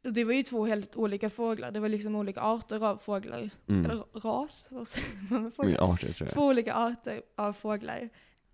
[0.03, 3.49] och det var ju två helt olika fåglar, det var liksom olika arter av fåglar.
[3.67, 3.85] Mm.
[3.85, 5.93] Eller ras, vad säger man med fåglar?
[5.93, 6.33] arter tror jag.
[6.33, 8.09] Två olika arter av fåglar.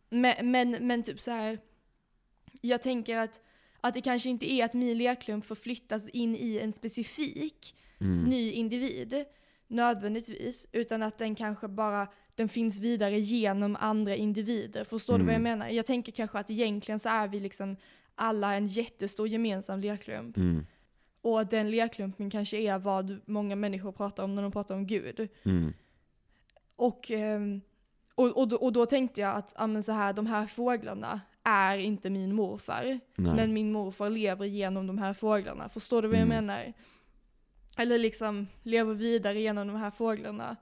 [0.09, 1.59] Men, men, men typ så här.
[2.61, 3.41] jag tänker att,
[3.81, 8.23] att det kanske inte är att min lerklump får flyttas in i en specifik Mm.
[8.23, 9.25] ny individ
[9.67, 14.83] nödvändigtvis, utan att den kanske bara den finns vidare genom andra individer.
[14.83, 15.59] Förstår du vad jag Mm.
[15.59, 15.69] menar?
[15.71, 17.75] Jag tänker kanske att egentligen så är vi liksom
[18.15, 20.37] alla en jättestor gemensam lerklump.
[20.37, 20.65] Mm.
[21.21, 25.27] Och den lerklumpen kanske är vad många människor pratar om när de pratar om Gud.
[25.43, 25.73] Mm.
[26.75, 27.61] Och, ehm,
[28.15, 31.21] och, och, då, och då tänkte jag att ja, men så här, de här fåglarna
[31.43, 32.99] är inte min morfar.
[33.15, 33.35] Nej.
[33.35, 35.69] Men min morfar lever genom de här fåglarna.
[35.69, 36.45] Förstår du vad jag Mm.
[36.45, 36.73] menar?
[37.77, 40.55] Eller liksom lever vidare genom de här fåglarna.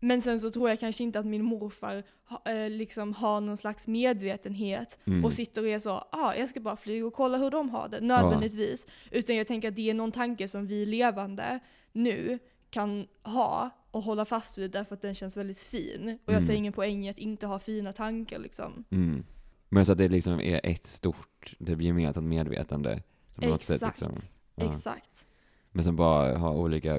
[0.00, 3.56] Men sen så tror jag kanske inte att min morfar ha, eh, liksom har någon
[3.56, 5.24] slags medvetenhet Mm.
[5.24, 7.88] och sitter och är så, ah, jag ska bara flyga och kolla hur de har
[7.88, 8.86] det, nödvändigtvis.
[9.10, 11.60] Utan jag tänker att det är någon tanke som vi levande
[11.92, 12.38] nu
[12.70, 16.18] kan ha och hålla fast vid därför att den känns väldigt fin.
[16.24, 16.46] Och jag Mm.
[16.46, 18.84] ser ingen poäng i att inte ha fina tankar liksom.
[18.90, 19.24] Mm.
[19.68, 23.02] Men så att det liksom är ett stort, det blir gemensamt medvetande.
[23.34, 24.00] Som något sätt Exakt.
[24.00, 24.18] liksom,
[24.54, 24.64] ja.
[24.68, 25.26] Exakt.
[25.72, 26.98] Men som bara har olika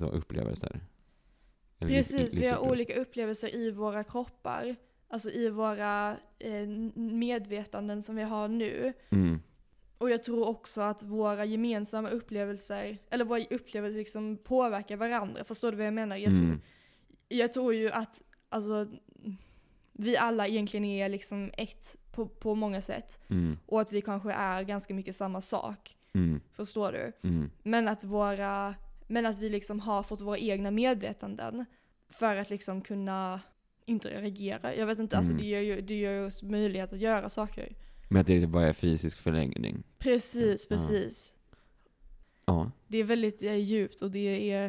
[0.00, 0.80] upplevelser.
[1.78, 4.76] Precis, vi har olika upplevelser i våra kroppar.
[5.08, 8.92] Alltså i våra eh, medvetanden som vi har nu.
[9.10, 9.40] Mm.
[9.98, 15.44] Och jag tror också att våra gemensamma upplevelser, eller våra upplevelser liksom påverkar varandra.
[15.44, 16.16] Förstår du vad jag menar?
[16.16, 16.60] Jag, tror, Mm.
[17.28, 18.86] jag tror ju att alltså,
[19.92, 23.20] vi alla egentligen är liksom ett på, på många sätt.
[23.30, 23.58] Mm.
[23.66, 25.96] Och att vi kanske är ganska mycket samma sak.
[26.12, 26.40] Mm.
[26.52, 27.28] Förstår du?
[27.28, 27.50] Mm.
[27.62, 28.74] Men att, våra,
[29.08, 31.64] men att vi liksom har fått våra egna medvetanden
[32.10, 33.40] för att liksom kunna
[33.86, 34.74] interagera.
[34.74, 35.42] Jag vet inte, alltså Mm.
[35.42, 37.72] det ger ju det ger oss möjlighet att göra saker.
[38.08, 39.82] Men att det bara är fysisk förlängning.
[39.98, 41.34] Precis, precis.
[42.46, 42.70] Ja.
[42.86, 44.64] Det är väldigt eh, djupt och det är,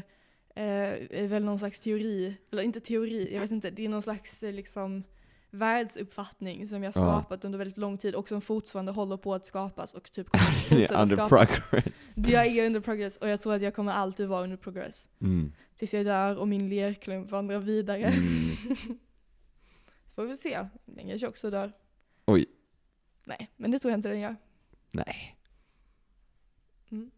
[0.55, 4.01] eh, är väl någon slags teori, eller inte teori, jag vet inte, det är någon
[4.01, 5.03] slags eh, liksom
[5.51, 6.93] världsuppfattning som jag Ja.
[6.93, 10.45] skapat under väldigt lång tid och som fortfarande håller på att skapas och typ kommer
[10.49, 11.61] att fortsätta under skapas.
[11.69, 12.09] progress.
[12.15, 15.09] Det Jag är under progress och jag tror att jag kommer alltid vara under progress.
[15.21, 15.53] Mm.
[15.75, 18.03] Tills jag dör och min lerklump vandrar vidare.
[18.05, 18.55] Mm.
[20.15, 20.67] Får vi se.
[20.85, 21.71] Den kanske också dör.
[22.25, 22.45] Oj.
[23.25, 24.35] Nej, men det tror jag inte den gör.
[24.93, 25.35] Nej.
[26.91, 27.11] Mm.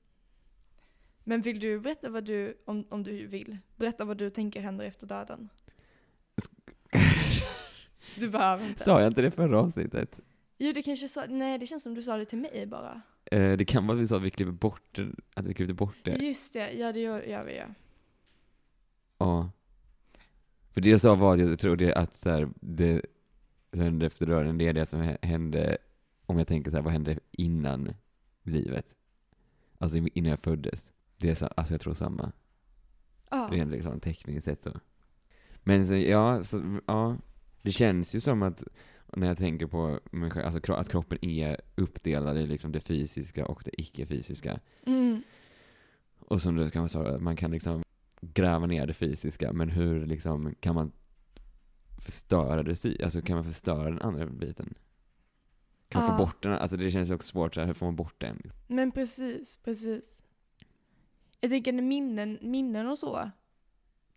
[1.24, 4.86] Men vill du berätta vad du, om, om du vill, berätta vad du tänker händer
[4.86, 5.50] efter döden?
[8.15, 8.84] Du behöver inte.
[8.84, 10.19] Sa jag inte det förra avsnittet?
[10.58, 13.02] Jo, det kanske sa, nej det känns som du sa det till mig bara.
[13.26, 15.74] Eh, det kan vara att vi sa att vi klipper bort det, att vi klippte
[15.74, 16.12] bort det.
[16.12, 17.65] Just det, ja det gör, gör vi ja.
[19.17, 19.50] Ja.
[20.71, 23.02] För det jag sa var att jag tror det att så här, det
[23.74, 25.78] som hände efter döden, det är det som hä- hände,
[26.26, 27.93] om jag tänker så här, vad hände innan
[28.43, 28.95] livet?
[29.78, 30.93] Alltså innan jag föddes.
[31.17, 32.32] Det är så, alltså jag tror samma.
[33.30, 34.80] Ja, Rent liksom tekniskt sett så.
[35.63, 37.17] Men så, ja, så, ja.
[37.62, 38.63] Det känns ju som att,
[39.15, 43.45] när jag tänker på mig själv, alltså att kroppen är uppdelad i liksom det fysiska
[43.45, 44.60] och det icke-fysiska.
[44.86, 45.21] mm,
[46.19, 47.84] Och som du kan säga, man kan liksom
[48.21, 50.91] gräva ner det fysiska, men hur liksom kan man
[52.06, 54.74] förstöra det, alltså kan man förstöra den andra biten?
[55.89, 56.17] Kan man Ja.
[56.17, 56.54] få bort den?
[56.54, 58.41] Alltså det känns också svårt, så här, hur får man bort den?
[58.67, 60.26] Men precis, precis.
[61.39, 63.32] Jag tänker minnen, minnen och så,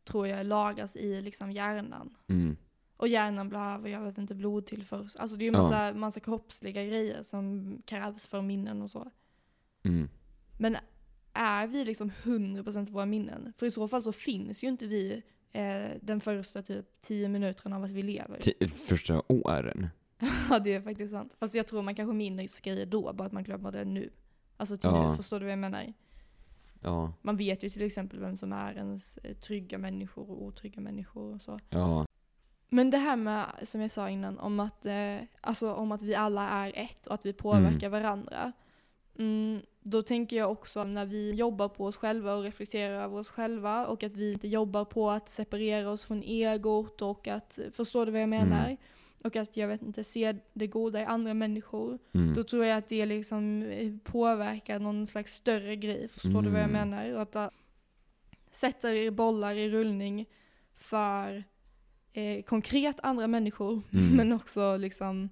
[0.04, 2.16] tror jag lagas i liksom hjärnan.
[2.28, 2.57] Mm.
[3.05, 5.21] Och hjärnan behöver, jag vet inte, blodtillförsel.
[5.21, 5.62] Alltså det är ju Ja.
[5.62, 9.11] massa, massa kroppsliga grejer som krävs för minnen och så.
[9.83, 10.09] Mm.
[10.59, 10.77] Men
[11.33, 13.53] är vi liksom 100% våra minnen?
[13.57, 17.77] För i så fall så finns ju inte vi eh, den första typ 10 minuterna
[17.77, 18.38] av att vi lever.
[18.38, 19.88] Ti- Första åren?
[20.51, 21.37] Ja, det är faktiskt sant.
[21.40, 24.11] Fast jag tror man kanske minns grejer då, bara att man glömmer det nu.
[24.57, 25.11] Alltså till Ja.
[25.11, 25.93] nu, förstår du vad jag menar?
[26.81, 27.12] Ja.
[27.23, 31.35] Man vet ju till exempel vem som är ens eh, trygga människor och otrygga människor
[31.35, 31.59] och så.
[31.71, 32.07] Ja.
[32.68, 36.14] Men det här med, som jag sa innan, om att, eh, alltså om att vi
[36.14, 38.53] alla är ett och att vi påverkar varandra.
[39.18, 43.29] Mm, då tänker jag också när vi jobbar på oss själva och reflekterar över oss
[43.31, 48.07] själva och att vi inte jobbar på att separera oss från egot och att, förstår
[48.07, 48.64] du vad jag menar?
[48.64, 48.77] Mm.
[49.24, 51.98] Och att jag vet inte, se det goda i andra människor.
[52.12, 52.35] Mm.
[52.35, 56.61] Då tror jag att det liksom eh, påverkar någon slags större grej, förstår du vad
[56.61, 56.90] jag Mm.
[56.90, 57.14] menar?
[57.14, 57.50] Och att det
[58.50, 60.27] sätter bollar i rullning
[60.77, 61.44] för
[62.14, 64.09] eh, konkret andra människor, Mm.
[64.16, 65.29] men också liksom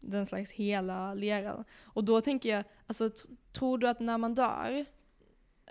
[0.00, 1.64] den slags hela leran.
[1.80, 3.10] Och då tänker jag, alltså
[3.52, 4.84] tror du att när man dör,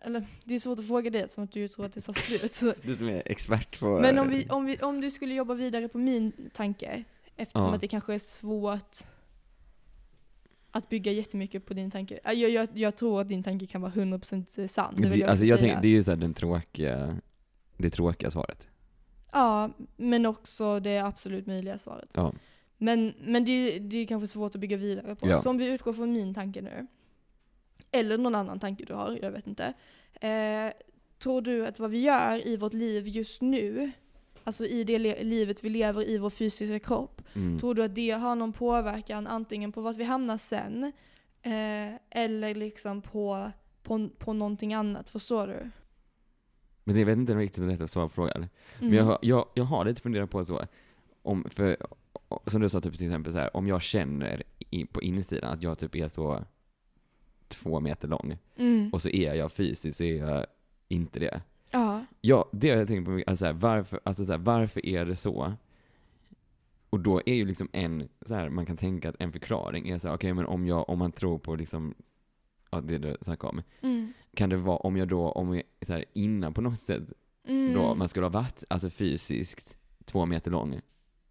[0.04, 2.54] eller det är svårt att fråga dig eftersom att du tror att det tar slut.
[2.54, 4.00] Så, Du som är expert på...
[4.00, 7.04] men om, vi, om, vi, om du skulle jobba vidare på min tanke,
[7.36, 7.76] eftersom Ja.
[7.76, 8.98] att det kanske är svårt
[10.72, 12.20] att bygga jättemycket på din tanke.
[12.24, 15.30] Ja, Jag, jag, jag tror att din tanke kan vara 100% sann, det Det, jag
[15.30, 17.18] alltså jag tänker, det är ju såhär den tråkiga,
[17.78, 18.68] det tråkiga svaret.
[19.38, 22.10] Ja, men också det absolut möjliga svaret.
[22.14, 22.34] Ja.
[22.78, 25.28] Men, men det, det är kanske svårt att bygga vidare på.
[25.30, 25.40] Ja.
[25.40, 26.88] Så om vi utgår från min tanke nu,
[27.92, 29.74] eller någon annan tanke du har, jag vet inte.
[30.22, 30.72] Eh,
[31.20, 33.92] tror du att vad vi gör i vårt liv just nu,
[34.44, 37.60] alltså i det le- livet vi lever i vår fysiska kropp, Mm.
[37.60, 40.84] tror du att det har någon påverkan antingen på vart vi hamnar sen,
[41.42, 43.52] eh, eller liksom på,
[43.84, 45.72] på, på någonting annat, förstår du?
[46.88, 48.36] Men jag vet inte riktigt rätt att svara på frågan.
[48.38, 48.50] Mm.
[48.80, 50.62] Men jag, har- jag, jag har lite funderat på så,
[51.22, 51.78] om, för,
[52.46, 55.64] som du sa typ till exempel så här, om jag känner i, på insidan att
[55.64, 56.44] jag typ är så
[57.48, 58.90] två meter lång, Mm.
[58.94, 60.46] och så är jag fysiskt så är jag
[60.88, 61.42] inte det.
[61.72, 62.06] Ja.
[62.22, 63.30] Ja, det har jag tänkt på mycket.
[63.30, 65.54] Alltså, här, varför, alltså så här, varför är det så?
[66.90, 69.98] Och då är ju liksom en, så här, man kan tänka att en förklaring är
[69.98, 71.94] så här, okej men om jag, om man tror på liksom,
[72.72, 73.62] ja det du snackade om.
[73.82, 74.14] Mm.
[74.38, 77.04] Kan det vara om jag då, om jag, så här, innan på något sätt,
[77.48, 77.74] Mm.
[77.74, 80.80] då man skulle ha varit, alltså fysiskt, två meter lång.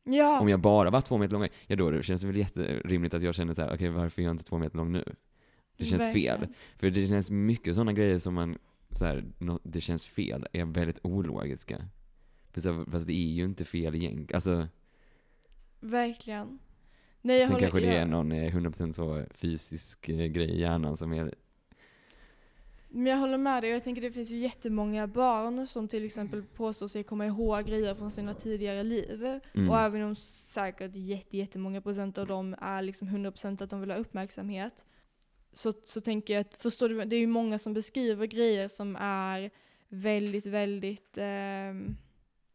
[0.05, 0.41] Ja.
[0.41, 3.23] Om jag bara var två meter lång, ja då det känns det väl jätterimligt att
[3.23, 5.05] jag känner så här, okej varför är jag inte två meter lång nu?
[5.77, 6.39] Det känns Verkligen.
[6.41, 6.49] fel.
[6.77, 8.59] För det känns mycket sådana grejer som man,
[8.91, 11.89] så här, nå- det känns fel, är väldigt ologiska.
[12.53, 14.35] För så, fast det är ju inte fel egentligen.
[14.35, 14.69] Alltså,
[15.81, 16.59] Verkligen.
[17.23, 20.61] Nej, jag sen håller, kanske det är någon eh, 100% så fysisk eh, grej i
[20.61, 21.35] hjärnan som är,
[22.97, 23.71] men jag håller med dig.
[23.71, 27.95] Jag tänker det finns ju jättemånga barn som till exempel påstår sig komma ihåg grejer
[27.95, 29.25] från sina tidigare liv.
[29.55, 33.81] mm, Och även om säkert jätte, jättemånga procent av dem är liksom 100% att de
[33.81, 34.85] vill ha uppmärksamhet.
[35.53, 38.97] Så, så tänker jag att, förstår du, det är ju många som beskriver grejer som
[39.01, 39.51] är
[39.89, 41.97] väldigt, väldigt, ehm,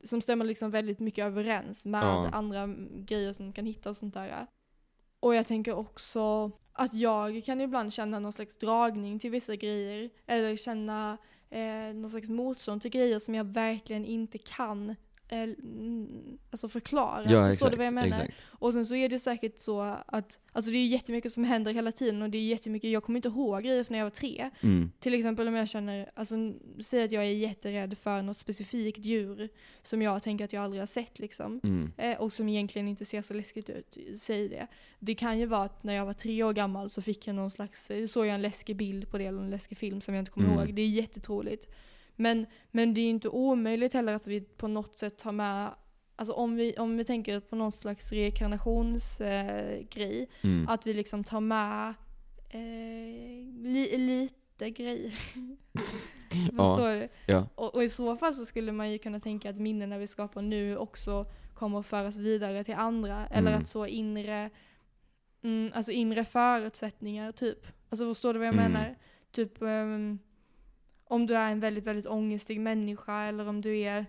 [0.03, 2.29] som stämmer liksom väldigt mycket överens med Ja.
[2.31, 2.67] andra
[3.05, 4.47] grejer som man kan hitta och sånt där.
[5.19, 10.09] Och jag tänker också att jag kan ibland känna någon slags dragning till vissa grejer.
[10.27, 11.17] Eller känna
[11.49, 14.95] eh, någon slags motstånd till grejer som jag verkligen inte kan
[16.51, 17.23] alltså förklara.
[17.23, 18.07] ja Förstår exakt, du vad jag menar?
[18.23, 18.43] exakt.
[18.49, 21.91] Och sen så är det säkert så att, alltså det är jättemycket som händer hela
[21.91, 24.49] tiden och det är jättemycket, jag kommer inte ihåg grejer från när jag var tre.
[24.61, 26.35] Mm, Till exempel om jag känner, alltså
[26.83, 29.49] säg att jag är jätterädd för något specifikt djur
[29.83, 31.59] som jag tänker att jag aldrig har sett liksom.
[31.63, 34.67] mm, Eh, och som egentligen inte ser så läskigt ut, säg det.
[34.99, 37.51] Det kan ju vara att när jag var tre år gammal så fick jag någon
[37.51, 40.21] slags, eh, såg jag en läskig bild på det eller en läskig film som jag
[40.21, 40.59] inte kommer Mm.
[40.59, 40.73] ihåg.
[40.75, 41.69] Det är jättetroligt.
[42.15, 45.71] Men, men det är ju inte omöjligt heller att vi på något sätt tar med,
[46.15, 50.67] alltså om vi, om vi tänker på någon slags reinkarnationsgrej, eh, mm.
[50.69, 51.87] att vi liksom tar med
[52.49, 52.59] eh,
[53.63, 55.11] li, lite grejer.
[56.31, 57.07] Förstår du?
[57.25, 57.47] ja.
[57.55, 60.41] Och, och i så fall så skulle man ju kunna tänka att minnena vi skapar
[60.41, 63.27] nu också kommer att föras vidare till andra.
[63.27, 63.61] Eller Mm.
[63.61, 64.49] att så inre,
[65.43, 67.67] mm, alltså inre förutsättningar typ.
[67.89, 68.71] Alltså förstår du vad jag Mm.
[68.71, 68.95] menar?
[69.31, 70.19] Typ ehm,
[71.11, 74.05] om du är en väldigt, väldigt ångestig människa eller om du är,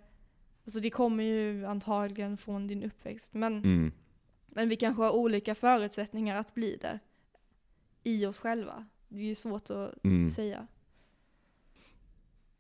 [0.65, 3.35] alltså det kommer ju antagligen från din uppväxt.
[3.35, 3.93] Men, Mm.
[4.47, 6.99] men vi kanske har olika förutsättningar att bli det.
[8.03, 8.87] I oss själva.
[9.09, 10.29] Det är ju svårt att Mm.
[10.29, 10.67] säga.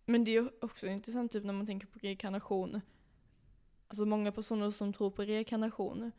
[0.07, 2.81] Men det är också intressant typ när man tänker på reinkarnation.
[3.89, 6.13] Alltså många personer som tror på reinkarnation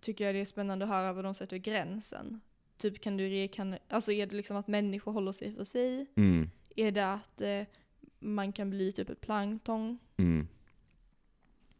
[0.00, 2.40] tycker jag det är spännande att höra vad de sätter gränsen.
[2.76, 6.06] Typ kan du reinkarnera, alltså är det liksom att människor håller sig för sig?
[6.16, 6.50] Mm.
[6.76, 7.62] Är det att eh,
[8.18, 9.98] man kan bli typ ett plankton?
[10.16, 10.46] Mm.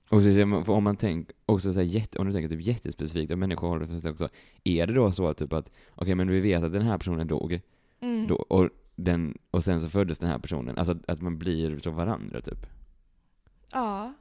[0.08, 3.32] Och så, man- om man tänker, också så här, jätte, om du tänker typ jättespecifikt,
[3.32, 4.28] om människor håller för sig också,
[4.64, 7.26] är det då så att typ att, okej men vi vet att den här personen
[7.26, 7.60] dog,
[8.02, 8.26] Mm.
[8.26, 11.78] då, och, den, och sen så föddes den här personen, alltså att, att man blir
[11.78, 12.66] så varandra typ?
[13.72, 14.14] Ja.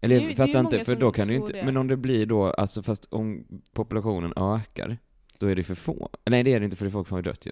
[0.00, 1.64] Eller Det fattar inte, för som då kan du inte, det.
[1.64, 4.98] men om det blir då, alltså fast om populationen ökar,
[5.38, 6.08] då är det för få.
[6.26, 7.50] Nej det är det inte för det är folk som har dött ju.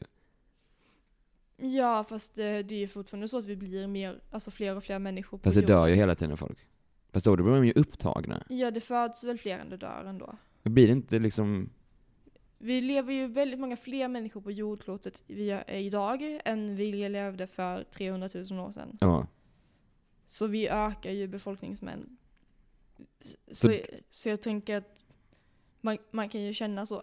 [1.65, 4.85] Ja fast eh, det är ju fortfarande så att vi blir mer, alltså fler och
[4.85, 5.89] fler människor på Fast det dör jorden.
[5.91, 6.59] ju hela tiden folk.
[7.13, 8.45] Fast då, då blir de ju upptagna.
[8.49, 10.37] Ja det föds väl fler än det dör ändå.
[10.63, 11.71] Det blir det inte liksom,
[12.59, 15.23] Vi lever ju väldigt många fler människor på jordklotet
[15.69, 18.99] idag än vi levde för 300 000 år sedan.
[19.01, 19.27] ja.
[20.27, 22.17] Så vi ökar ju befolkningsmängd.
[23.21, 23.37] Så,
[23.69, 25.01] Så- så, jag tänker att
[25.81, 27.03] man, man kan ju känna så.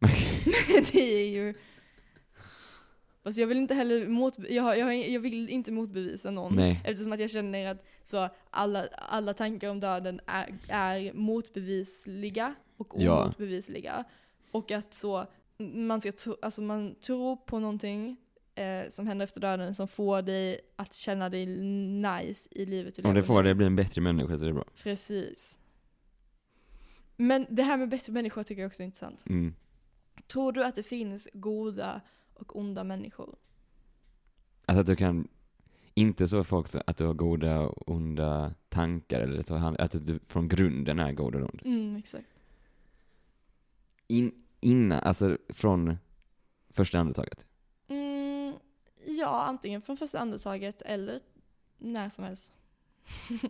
[0.92, 1.54] det är ju...
[3.24, 6.56] Fast jag vill inte heller mot, jag, jag, jag vill inte motbevisa någon.
[6.56, 6.80] Nej.
[6.84, 12.94] Eftersom att jag känner att så alla, alla tankar om döden är, är motbevisliga och
[12.98, 13.22] Ja.
[13.24, 14.04] omotbevisliga.
[14.50, 15.26] Och att så,
[15.58, 18.16] man ska tro, alltså man tror på någonting
[18.54, 23.14] eh, som händer efter döden som får dig att känna dig nice i livet Om
[23.14, 24.64] det får dig att bli en bättre människa så är det bra.
[24.82, 25.58] Precis.
[27.16, 29.24] Men det här med bättre människor tycker jag också är intressant.
[29.26, 29.54] Mm.
[30.26, 32.00] Tror du att det finns goda
[32.34, 33.36] och onda människor?
[34.66, 35.28] Alltså att du kan,
[35.94, 40.98] inte så folk att du har goda och onda tankar eller att du från grunden
[40.98, 41.60] är god och ond.
[41.64, 42.28] Mm, exakt.
[44.06, 45.96] In, innan, alltså från
[46.70, 47.46] första andetaget.
[47.88, 48.54] Mm,
[49.06, 51.20] ja, antingen från första andetaget eller
[51.78, 52.52] när som helst.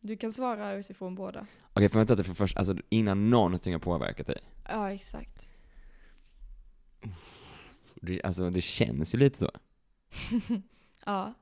[0.00, 1.46] du kan svara utifrån båda.
[1.72, 4.40] Okej, får jag ta det för först, alltså innan någonting har påverkat dig?
[4.68, 5.48] Ja, exakt.
[8.04, 9.50] Det, alltså det känns ju lite så.
[11.06, 11.34] ja.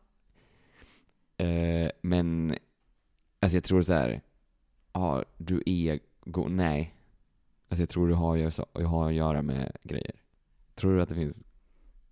[1.37, 2.57] Eh, men,
[3.40, 4.20] alltså jag tror så här.
[4.92, 6.94] ja, du är god, nej.
[7.68, 10.12] Alltså jag tror du har, göra- har att göra med grejer.
[10.75, 11.42] Tror du att det finns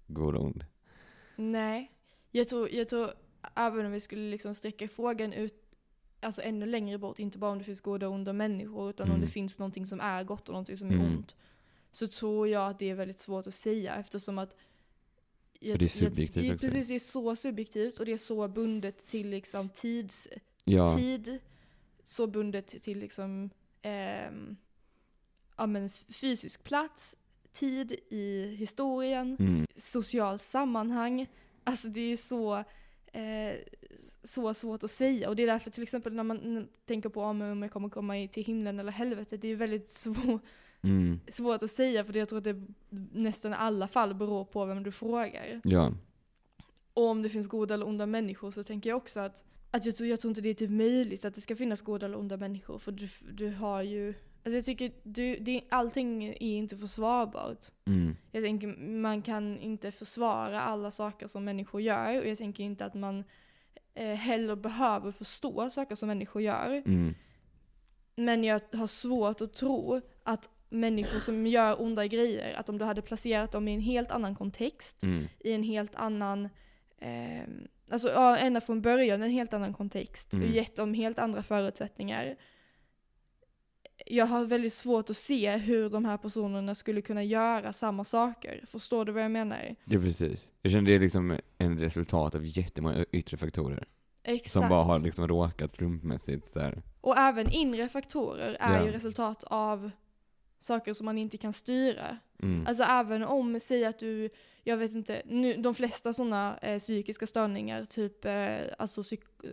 [0.06, 0.64] god och ond?
[1.36, 1.92] Nej.
[2.30, 3.12] Jag tror, jag tror
[3.56, 5.54] även om vi skulle liksom sträcka frågan ut
[6.20, 9.10] alltså ännu längre bort, inte bara om det finns goda och onda människor, utan om
[9.14, 9.20] Mm.
[9.20, 11.06] det finns någonting som är gott och någonting som är Mm.
[11.06, 11.36] ont.
[11.92, 14.56] Så tror jag att det är väldigt svårt att säga eftersom att
[15.60, 16.66] jag, det är subjektivt jag, också.
[16.66, 20.28] Precis, det är så subjektivt och det är så bundet till liksom tids,
[20.64, 20.96] Ja.
[20.96, 21.38] tid,
[22.04, 23.50] så bundet till liksom
[23.82, 24.56] ehm,
[25.56, 27.16] ja, men fysisk plats,
[27.52, 29.66] tid i historien, Mm.
[29.76, 31.26] socialt sammanhang.
[31.64, 32.56] Alltså det är så,
[33.12, 33.54] eh,
[34.22, 35.28] så svårt att säga.
[35.28, 38.44] Och det är därför till exempel när man tänker på om jag kommer komma till
[38.44, 40.40] himlen eller helvetet, det är väldigt svår,
[40.82, 41.20] Mm.
[41.28, 42.62] svårt att säga för jag tror att det
[43.12, 45.60] nästan i alla fall beror på vem du frågar.
[45.64, 45.92] Ja.
[46.94, 49.96] Och om det finns goda eller onda människor så tänker jag också att, att jag,
[49.96, 52.36] tror, jag tror inte det är typ möjligt att det ska finnas goda eller onda
[52.36, 52.78] människor.
[52.78, 54.14] För du, du har ju,
[54.44, 57.66] alltså jag tycker du, det, allting är inte försvarbart.
[57.84, 58.16] Mm.
[58.32, 62.84] Jag tänker man kan inte försvara alla saker som människor gör och jag tänker inte
[62.84, 63.24] att man
[63.94, 66.82] eh, heller behöver förstå saker som människor gör.
[66.86, 67.14] Mm.
[68.16, 72.84] Men jag har svårt att tro att människor som gör onda grejer, att om du
[72.84, 75.28] hade placerat dem i en helt annan kontext, Mm.
[75.40, 76.48] i en helt annan,
[76.98, 77.42] eh,
[77.90, 80.48] alltså ja, ända från början en helt annan kontext Mm.
[80.48, 82.36] och gett dem helt andra förutsättningar.
[84.06, 88.64] Jag har väldigt svårt att se hur de här personerna skulle kunna göra samma saker.
[88.68, 89.74] Förstår du vad jag menar?
[89.84, 90.52] Ja, precis.
[90.62, 93.88] Jag känner det är liksom en resultat av jättemånga yttre faktorer.
[94.22, 94.52] Exakt.
[94.52, 96.82] Som bara har liksom råkat slumpmässigt så här.
[97.00, 98.84] Och även inre faktorer är Ja.
[98.86, 99.90] ju resultat av
[100.60, 102.16] saker som man inte kan styra.
[102.42, 102.66] Mm.
[102.66, 104.30] Alltså även om, säg att du,
[104.64, 109.02] jag vet inte, nu, de flesta sådana eh, psykiska störningar, typ eh, alltså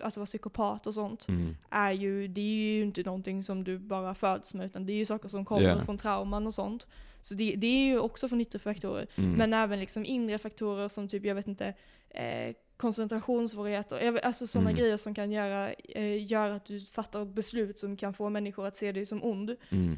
[0.01, 1.55] att vara psykopat och sånt, Mm.
[1.69, 4.97] är ju, det är ju inte någonting som du bara föds med, utan det är
[4.97, 5.81] ju saker som kommer Ja.
[5.85, 6.87] från trauman och sånt.
[7.21, 9.07] Så det, det är ju också från yttre faktorer.
[9.15, 9.31] Mm.
[9.31, 11.73] Men även liksom inre faktorer som typ, jag vet inte,
[12.09, 14.79] eh, koncentrationssvårigheter, alltså sådana Mm.
[14.81, 18.77] grejer som kan göra, eh, göra att du fattar beslut som kan få människor att
[18.77, 19.55] se dig som ond.
[19.69, 19.97] Mm.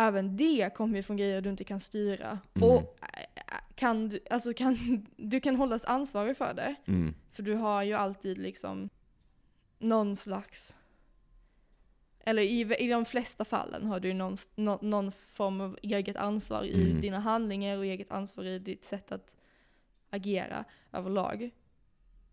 [0.00, 2.38] Även det kommer ju från grejer du inte kan styra.
[2.54, 2.68] Mm.
[2.68, 6.74] Och äh, kan du, alltså kan, du kan hållas ansvarig för det.
[6.86, 7.14] Mm.
[7.32, 8.88] För du har ju alltid liksom
[9.78, 10.76] någon slags,
[12.20, 16.64] eller i, i de flesta fallen har du någon, nå- någon form av eget ansvar
[16.64, 17.00] i Mm.
[17.00, 19.36] dina handlingar och eget ansvar i ditt sätt att
[20.10, 21.50] agera överlag.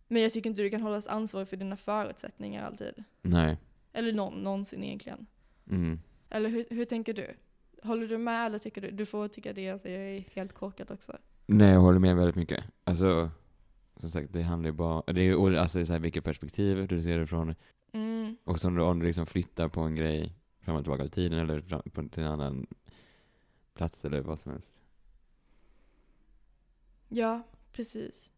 [0.08, 3.04] Men jag tycker inte du kan hållas ansvarig för dina förutsättningar alltid.
[3.22, 3.58] Nej.
[3.94, 5.26] Eller någon, någonsin egentligen.
[5.70, 6.00] Mm.
[6.30, 7.36] Eller hur, hur tänker du?
[7.84, 8.92] Håller du med eller tycker du?
[8.92, 11.18] Du får tycka det jag säger är helt korkat också.
[11.46, 12.64] Nej, jag håller med väldigt mycket.
[12.84, 13.32] Alltså,
[13.96, 17.02] som sagt, det handlar ju bara, det är ju alltså så här, vilket perspektiv du
[17.02, 17.56] ser det från.
[17.92, 18.38] Mm.
[18.44, 21.40] Och som du, om du liksom flyttar på en grej fram och tillbaka i tiden
[21.40, 22.68] eller fram, på, till en annan
[23.74, 24.80] plats eller vad som helst.
[27.08, 28.32] Ja, precis.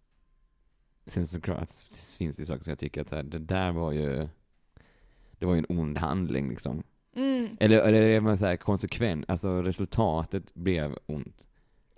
[1.05, 1.69] Sen såklart
[2.17, 4.27] finns det saker som jag tycker att så här, det där var ju,
[5.31, 6.83] det var ju en ond handling liksom.
[7.19, 7.57] Mm.
[7.59, 11.47] Eller, eller är man så här konsekvent, alltså resultatet blev ont.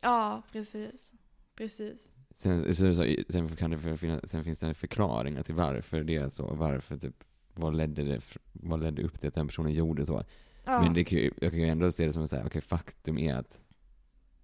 [0.01, 1.13] Ja, precis.
[1.55, 2.13] Precis.
[2.37, 6.15] Sen, så, så, sen, kan det finnas, sen finns det en förklaring till varför det
[6.15, 10.05] är så, varför typ, vad ledde, det, vad ledde upp till att den personen gjorde
[10.05, 10.23] så.
[10.65, 10.81] Ja.
[10.81, 13.59] Men det jag kan ju ändå se det som att okej, faktum är att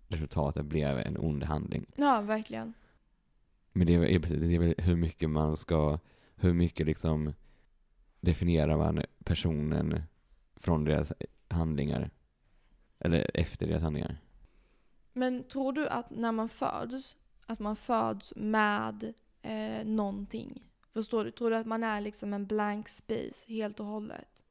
[0.07, 1.85] resultatet blev en ond handling.
[1.95, 2.73] ja, verkligen.
[3.73, 5.99] Men det är precis, det är väl hur mycket man ska,
[6.35, 7.33] hur mycket liksom
[8.21, 10.01] definierar man personen
[10.59, 11.13] från deras
[11.47, 12.09] handlingar?
[12.99, 14.17] Eller efter deras handlingar?
[15.13, 20.63] Men tror du att när man föds, att man föds med eh, någonting?
[20.93, 21.31] Förstår du?
[21.31, 24.43] Tror du att man är liksom en blank space helt och hållet?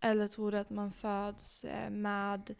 [0.00, 2.54] Eller tror du att man föds eh, med...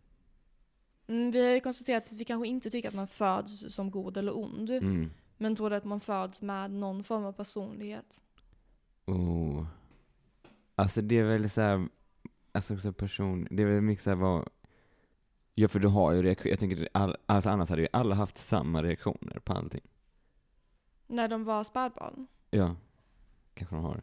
[1.07, 4.16] Mm, vi har ju konstaterat att vi kanske inte tycker att man föds som god
[4.16, 4.71] eller ond.
[4.71, 5.11] Mm.
[5.37, 8.23] Men tror du att man föds med någon form av personlighet?
[9.07, 9.66] Oh.
[10.75, 11.88] Alltså det är väl så här,
[12.53, 14.49] alltså så person, det är väl mycket så här vad,
[15.55, 18.37] ja för du har ju reaktion, jag tänker, all, alltså annars hade ju alla haft
[18.37, 19.83] samma reaktioner på allting.
[21.07, 22.27] När de var spädbarn?
[22.51, 22.77] Ja,
[23.55, 24.03] kanske de har.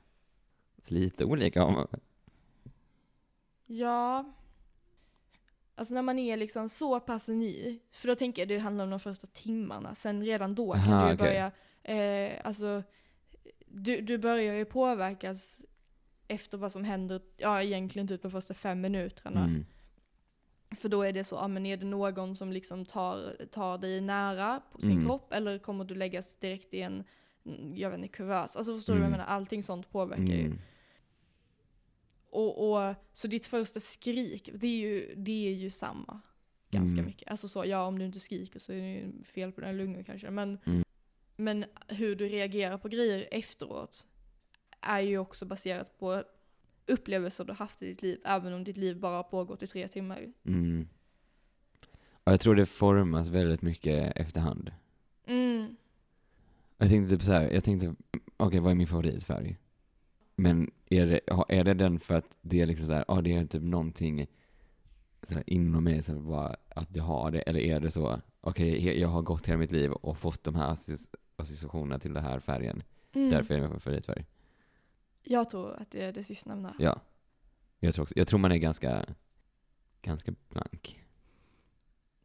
[0.88, 1.88] Lite olika har man.
[3.66, 4.34] Ja.
[5.76, 8.90] Alltså när man är liksom så pass ny, för då tänker jag det handlar om
[8.90, 11.28] de första timmarna, sen redan då kan Aha, du ju okej.
[11.28, 11.52] börja,
[11.84, 12.84] eh, alltså
[13.66, 15.66] du, du börjar ju påverkas
[16.28, 19.44] efter vad som händer, ja egentligen typ de första fem minuterna.
[19.44, 19.66] Mm.
[20.78, 24.02] För då är det så, ja men är det någon som liksom tar, tar dig
[24.02, 25.06] nära på sin Mm.
[25.06, 27.04] kropp eller kommer du läggas direkt i en,
[27.46, 28.56] mm, jag vet inte, kuvös?
[28.56, 29.20] Alltså förstår du vad jag Mm.
[29.20, 29.32] menar?
[29.36, 30.46] Allting sånt påverkar ju.
[30.46, 30.60] Mm.
[32.30, 36.22] Och, och, så ditt första skrik, det är ju, det är ju samma.
[36.70, 37.06] Ganska Mm.
[37.06, 37.32] mycket.
[37.32, 40.04] Alltså så, ja om du inte skriker så är det ju fel på dina lungor
[40.04, 40.30] kanske.
[40.32, 40.84] Men Mm.
[41.40, 44.06] Men hur du reagerar på grejer efteråt
[44.88, 46.24] är ju också baserat på
[46.86, 50.34] upplevelser du haft i ditt liv, även om ditt liv bara pågått i tre timmar.
[50.46, 50.88] Mm.
[52.24, 54.72] Och jag tror det formas väldigt mycket efterhand.
[55.26, 55.76] Mm.
[56.78, 57.96] Jag tänkte typ så här, jag tänkte,
[58.38, 59.58] okej vad är min favoritfärg?
[60.36, 63.34] Men är det, är det den för att det är liksom så här, ja det
[63.34, 64.28] är typ någonting
[65.24, 69.00] så inom mig som bara, att jag har det, eller är det så, okej he-
[69.00, 72.40] jag har gått hela mitt liv och fått de här associ- associationerna till den här
[72.40, 72.84] färgen,
[73.14, 73.30] Mm.
[73.30, 74.26] därför är det min favoritfärg.
[75.30, 76.76] Jag tror att det är det sistnämnda.
[76.80, 77.02] Ja.
[77.80, 79.06] Jag tror också, jag tror man är ganska,
[80.02, 81.04] ganska blank.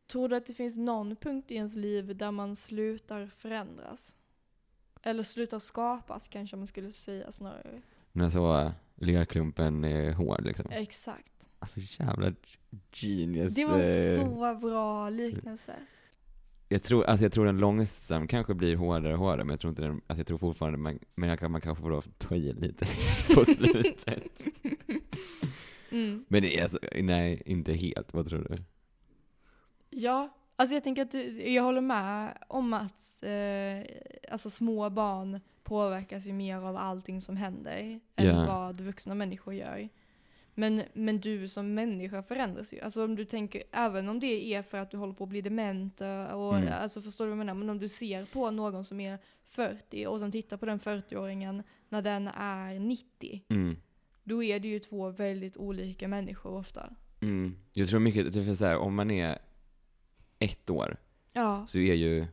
[0.06, 4.16] Tror du att det finns någon punkt i ens liv där man slutar förändras?
[5.02, 7.82] Eller slutar skapas kanske man skulle säga snarare.
[8.12, 10.66] När så lerklumpen är hård liksom.
[10.70, 11.48] Exakt.
[11.58, 12.32] Alltså jävla
[12.92, 13.54] genius.
[13.54, 14.20] Det var eh.
[14.20, 15.74] en så bra liknelse.
[16.72, 19.68] Jag tror, alltså jag tror den långsam kanske blir hårdare och hårdare, men jag tror
[19.68, 22.52] inte den, alltså jag tror fortfarande man, men jag kan, man kanske får ta i
[22.52, 22.86] lite
[23.34, 24.06] på slutet.
[25.90, 26.24] Mm.
[26.28, 28.14] Men det är alltså, nej, inte helt.
[28.14, 28.62] Vad tror du?
[29.90, 33.94] Ja, alltså jag tänker att du, jag håller med om att eh,
[34.32, 38.46] alltså små barn påverkas ju mer av allting som händer än Ja.
[38.46, 39.88] vad vuxna människor gör.
[40.54, 42.80] Men, men du som människa förändras ju.
[42.80, 45.40] Alltså om du tänker, även om det är för att du håller på att bli
[45.40, 46.72] dement och, och Mm.
[46.72, 47.54] alltså förstår du vad jag menar?
[47.54, 51.62] Men om du ser på någon som är 40 och sen tittar på den 40-åringen
[51.88, 53.42] när den är 90.
[53.48, 53.76] Mm.
[54.24, 56.92] Då är det ju två väldigt olika människor ofta.
[57.20, 57.56] Mm.
[57.72, 59.38] Jag tror mycket, typ så här, om man är
[60.38, 60.96] ett år,
[61.32, 62.26] Ja, så är ju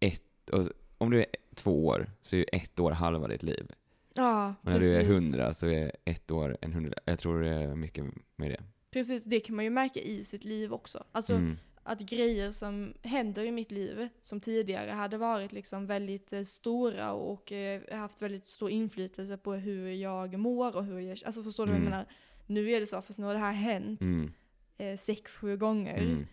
[0.00, 0.50] ett,
[0.98, 3.66] om du är två år, så är ju ett år halva ditt liv.
[4.14, 5.16] Ja Och när du är precis.
[5.16, 6.94] hundra, så är ett år en hundra.
[7.04, 8.04] Jag tror det är mycket
[8.36, 8.62] med det.
[8.90, 11.04] Precis, det kan man ju märka i sitt liv också.
[11.12, 11.58] Alltså Mm.
[11.82, 17.12] att grejer som händer i mitt liv, som tidigare hade varit liksom väldigt eh, stora
[17.12, 21.66] och eh, haft väldigt stor inflytelse på hur jag mår och hur jag, alltså förstår
[21.66, 21.90] du vad jag Mm.
[21.90, 22.06] menar?
[22.46, 24.32] Nu är det så, fast nu har det här hänt Mm.
[24.78, 25.98] eh, sex, sju gånger.
[25.98, 26.26] Mm.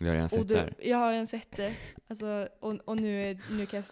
[0.00, 0.74] Jag har redan sett det här.
[0.82, 1.74] jag har redan sett det.
[2.08, 3.84] Alltså, och, och nu, är, nu kan jag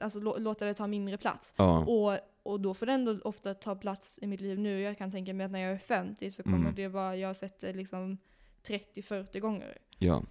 [0.00, 1.54] alltså, lå, låta det ta mindre plats.
[1.56, 1.84] Ja.
[1.84, 2.18] Och,
[2.52, 4.80] och då får det ändå ofta ta plats i mitt liv nu.
[4.80, 6.74] Jag kan tänka mig att när jag är 50 så kommer Mm.
[6.74, 8.18] det vara, jag har sett det liksom
[8.66, 9.78] 30-40 gånger.
[9.98, 10.22] ja.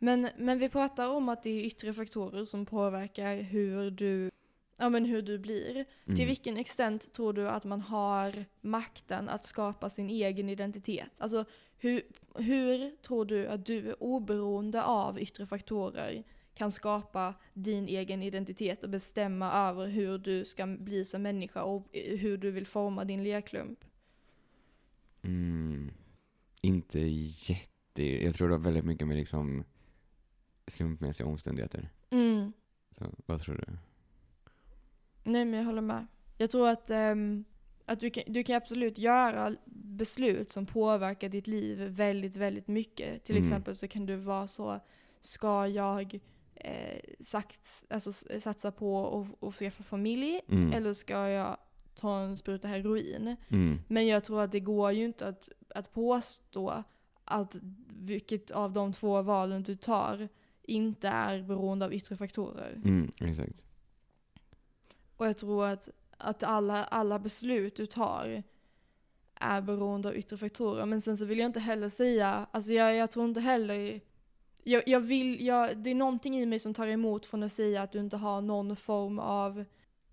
[0.00, 4.30] Men, men vi pratar om att det är yttre faktorer som påverkar hur du,
[4.76, 5.70] ja, men hur du blir.
[6.04, 6.16] Mm.
[6.16, 11.10] Till vilken extent tror du att man har makten att skapa sin egen identitet?
[11.18, 11.44] Alltså
[11.78, 12.02] hur,
[12.34, 16.24] hur tror du att du oberoende av yttre faktorer
[16.58, 21.88] kan skapa din egen identitet och bestämma över hur du ska bli som människa och
[21.92, 23.84] hur du vill forma din lerklump?
[25.22, 25.90] Mm.
[26.60, 28.02] Inte jätte...
[28.02, 29.64] Jag tror det har väldigt mycket med liksom
[30.66, 31.88] slumpmässiga omständigheter.
[32.10, 32.52] Mm.
[32.90, 33.76] Så, vad tror du?
[35.24, 36.06] Nej men jag håller med.
[36.38, 37.44] Jag tror att, ehm,
[37.84, 43.24] att du, kan, du kan absolut göra beslut som påverkar ditt liv väldigt, väldigt mycket.
[43.24, 43.48] Till Mm.
[43.48, 44.80] exempel så kan du vara så,
[45.20, 46.20] ska jag
[46.60, 50.72] eh, sats, alltså, s- satsa på att skaffa familj Mm.
[50.72, 51.56] eller ska jag
[51.94, 53.36] ta en spruta heroin?
[53.48, 53.80] Mm.
[53.88, 56.82] Men jag tror att det går ju inte att, att påstå
[57.24, 57.56] att
[57.88, 60.28] vilket av de två valen du tar
[60.62, 62.72] inte är beroende av yttre faktorer.
[62.84, 63.10] Mm.
[63.20, 63.66] Exakt.
[65.16, 65.88] Och jag tror att,
[66.18, 68.42] att alla, alla beslut du tar
[69.34, 70.84] är beroende av yttre faktorer.
[70.86, 74.00] Men sen så vill jag inte heller säga, alltså jag, jag tror inte heller,
[74.68, 77.82] jag, jag vill, jag, det är någonting i mig som tar emot från att säga
[77.82, 79.64] att du inte har någon form av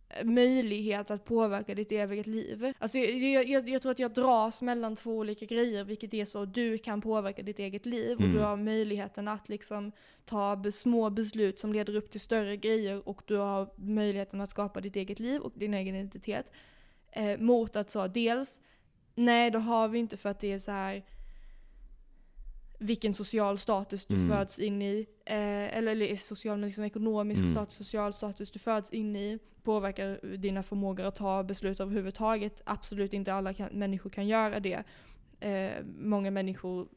[0.09, 2.73] eh, möjlighet att påverka ditt eget liv.
[2.79, 6.45] Alltså jag, jag, jag, tror att jag dras mellan två olika grejer, vilket är så
[6.45, 8.35] du kan påverka ditt eget liv och Mm.
[8.35, 9.91] du har möjligheten att liksom
[10.25, 14.81] ta små beslut som leder upp till större grejer och du har möjligheten att skapa
[14.81, 16.51] ditt eget liv och din egen identitet.
[17.11, 18.59] Eh, mot att så dels,
[19.15, 21.03] nej det har vi inte för att det är så här
[22.79, 24.29] vilken social status du Mm.
[24.29, 27.51] föds in i, eh, eller, eller social men liksom ekonomisk Mm.
[27.51, 32.61] status, social status du föds in i, påverkar dina förmågor att ta beslut överhuvudtaget.
[32.65, 34.83] Absolut inte alla kan, människor kan göra det.
[35.39, 36.87] Eh, många människor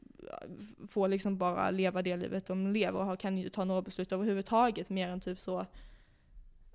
[0.59, 4.11] f- får liksom bara leva det livet de lever och kan ju ta några beslut
[4.11, 5.65] överhuvudtaget mer än typ så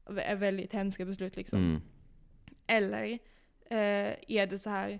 [0.07, 1.59] vä- väldigt hemska beslut liksom.
[1.59, 1.81] Mm.
[2.67, 3.05] Eller
[3.71, 4.99] eh, är det så här,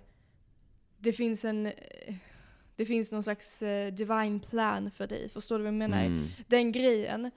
[0.97, 1.73] det finns en, eh,
[2.75, 6.05] det finns någon slags eh, divine plan för dig, förstår du vad jag menar?
[6.05, 6.27] Mm.
[6.47, 7.31] Den grejen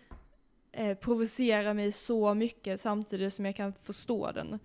[0.72, 4.58] eh, provocerar mig så mycket samtidigt som jag kan förstå den.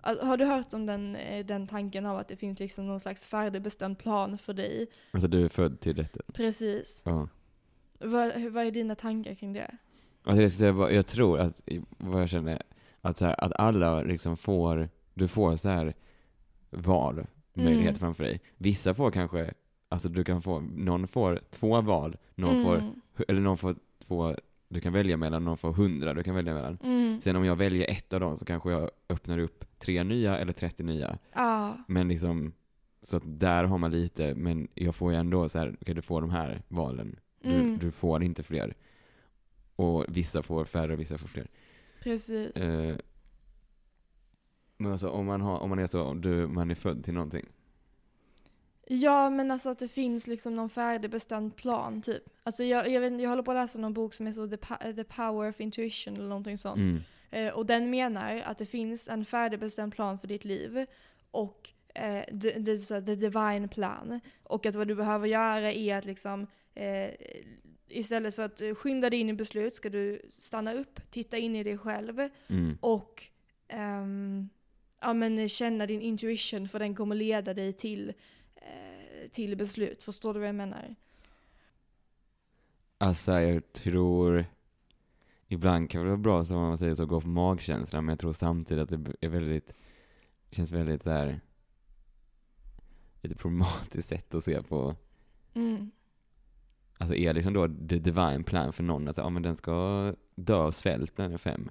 [0.00, 3.00] Al- Har du hört om den, eh, den tanken av att det finns liksom någon
[3.00, 4.86] slags färdigbestämd plan för dig?
[5.10, 6.20] Alltså du är född till detta?
[6.32, 7.02] Precis.
[7.04, 7.28] Ja.
[7.98, 9.76] Vad, vad är dina tankar kring det?
[10.24, 12.62] Alltså jag, säga, jag tror att, vad jag känner,
[13.00, 15.94] att, så här, att alla liksom får, du får så här
[16.70, 17.94] valmöjlighet Mm.
[17.94, 18.40] framför dig.
[18.56, 19.54] Vissa får kanske,
[19.88, 22.92] alltså du kan få, någon får två val, någon får, Mm.
[23.28, 23.76] eller någon får
[24.06, 24.36] två,
[24.68, 26.78] du kan välja mellan, någon får hundra du kan välja mellan.
[26.82, 27.20] Mm.
[27.20, 30.52] Sen om jag väljer ett av dem så kanske jag öppnar upp tre nya eller
[30.52, 31.18] 30 nya.
[31.32, 31.76] Ja.
[31.88, 32.52] Men liksom,
[33.00, 36.02] så att där har man lite, men jag får ju ändå så här, okej du
[36.02, 37.16] får de här valen.
[37.42, 37.78] Du, Mm.
[37.78, 38.74] du får inte fler.
[39.76, 41.46] Och vissa får färre och vissa får fler.
[42.02, 42.56] Precis.
[42.56, 42.96] Eh,
[44.76, 47.46] men alltså om man, har, om man är så, du, man är född till någonting.
[48.88, 52.22] Ja, men alltså att det finns liksom någon färdigbestämd plan typ.
[52.42, 54.56] Alltså jag, jag, vet, jag håller på att läsa någon bok som är så The,
[54.56, 56.76] Pa- The Power of Intuition eller någonting sånt.
[56.78, 57.00] Mm.
[57.30, 60.86] Eh, och den menar att det finns en färdigbestämd plan för ditt liv
[61.30, 64.20] och eh, det, det är så, the divine plan.
[64.42, 67.10] Och att vad du behöver göra är att liksom eh,
[67.88, 71.62] istället för att skynda dig in i beslut ska du stanna upp, titta in i
[71.62, 72.78] dig själv Mm.
[72.80, 73.22] och
[73.68, 74.48] ehm,
[75.00, 78.12] ja, men känna din intuition för den kommer leda dig till,
[79.32, 80.02] till beslut.
[80.02, 80.94] Förstår du vad jag menar?
[82.98, 84.44] Alltså jag tror,
[85.48, 88.32] ibland kan det vara bra som man säger så, gå på magkänsla, men jag tror
[88.32, 89.74] samtidigt att det är väldigt,
[90.50, 91.40] känns väldigt så här
[93.22, 94.96] lite problematiskt sätt att se på,
[95.54, 95.90] Mm.
[96.98, 100.54] alltså är liksom då the divine plan för någon att ja men den ska dö
[100.56, 101.70] av svält när den är fem.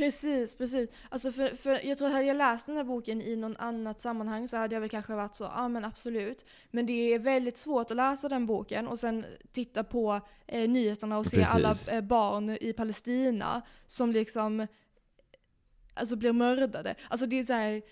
[0.00, 0.90] Precis, precis.
[1.08, 4.00] Alltså för, för jag tror att hade jag läst den här boken i någon annat
[4.00, 6.44] sammanhang så hade jag väl kanske varit så, ja men absolut.
[6.70, 11.18] Men det är väldigt svårt att läsa den boken och sen titta på eh, nyheterna
[11.18, 11.54] och se Precis.
[11.54, 14.66] alla eh, barn i Palestina som liksom
[15.94, 16.94] alltså blir mördade.
[17.08, 17.82] Alltså det är så här,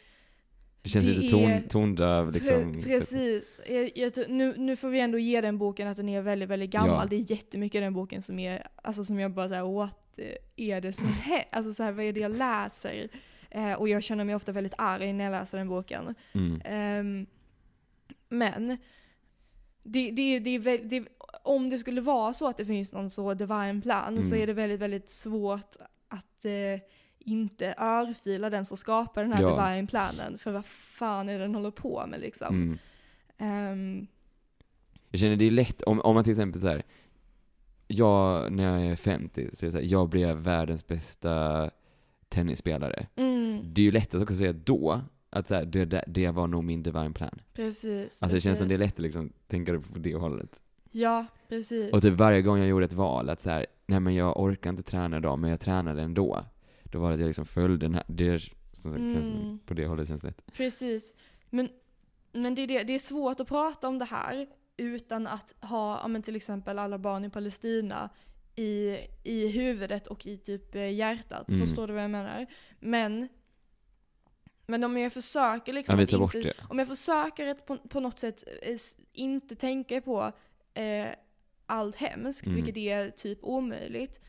[0.82, 2.74] Det känns Det lite ton, tondöv liksom.
[2.74, 3.61] Pre- precis.
[3.68, 6.70] Jag, jag, nu, nu får vi ändå ge den boken att den är väldigt, väldigt
[6.70, 6.90] gammal.
[6.90, 7.06] Ja.
[7.11, 10.07] Det är jättemycket i den boken som är, alltså som jag bara såhär, what
[10.56, 11.48] är det som händer?
[11.52, 13.08] Alltså så här, vad är det jag läser?
[13.50, 16.14] Eh, och jag känner mig ofta väldigt arg när jag läser den boken.
[16.32, 16.60] Mm.
[16.64, 17.26] Ehm,
[18.28, 18.76] men,
[19.82, 21.04] det, det, det det,
[21.42, 24.42] om det skulle vara så att det finns någon så divine plan så Mm.
[24.42, 25.76] är det väldigt, väldigt svårt
[26.08, 26.80] att eh,
[27.18, 29.66] inte örfila den som skapar den här Ja.
[29.70, 30.38] divine planen.
[30.38, 32.54] För vad fan är det den håller på med liksom?
[32.54, 32.78] Mm.
[33.38, 34.06] Ehm,
[35.10, 36.82] Jag känner det är lätt, om, om man till exempel så här.
[37.89, 41.70] Jag när jag är 50, så är det så här, jag blev världens bästa
[42.28, 43.07] tennisspelare.
[43.16, 46.30] mm, Det är ju lättast också att säga då, att så här, det, det, det
[46.30, 47.41] var nog min divine plan.
[47.55, 48.22] precis.
[48.22, 50.62] Alltså det känns som det är lätt att liksom tänka på det hållet.
[50.91, 51.93] Ja, precis.
[51.93, 54.70] Och typ varje gång jag gjorde ett val, att så här, nej men jag orkar
[54.70, 56.45] inte träna idag, men jag tränade ändå.
[56.84, 58.39] Då var det att jag liksom följde den här, det
[58.72, 59.59] som sagt, känns, Mm.
[59.66, 60.43] på det hållet känns lätt.
[60.53, 61.14] Precis.
[61.51, 61.68] Men,
[62.32, 64.47] men det, är det, det är svårt att prata om det här
[64.78, 68.10] utan att ha ja, men till exempel alla barn i Palestina
[68.56, 71.48] i, i huvudet och i typ eh, hjärtat.
[71.48, 71.66] Mm.
[71.66, 72.46] Förstår du vad jag menar?
[72.80, 73.28] Men,
[74.66, 78.44] men om jag försöker liksom Jag inte, om jag försöker att på, på något sätt
[78.62, 78.76] eh,
[79.12, 80.32] inte tänka på
[80.74, 81.06] eh,
[81.66, 82.56] allt hemskt, Mm.
[82.56, 84.20] vilket är typ omöjligt,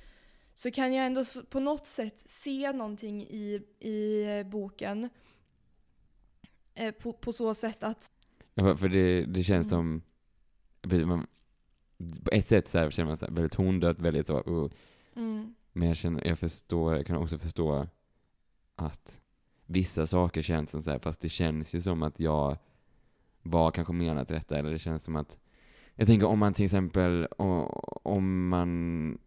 [0.53, 5.09] så kan jag ändå på något sätt se någonting i, i eh, boken
[6.75, 8.11] eh, på, på så sätt att
[8.53, 9.79] Ja, för- det, det känns Mm.
[9.79, 10.01] som,
[10.81, 11.27] man,
[12.23, 14.71] på ett sätt så här känner man så här, väldigt tondött, väldigt så, uh,
[15.15, 17.87] mm, men jag känner, jag förstår, jag kan också förstå
[18.75, 19.21] att
[19.65, 22.57] vissa saker känns som så här, fast det känns ju som att jag
[23.41, 25.39] var kanske menat detta, eller det känns som att,
[25.95, 27.27] jag tänker om man till exempel,
[28.03, 29.17] om man,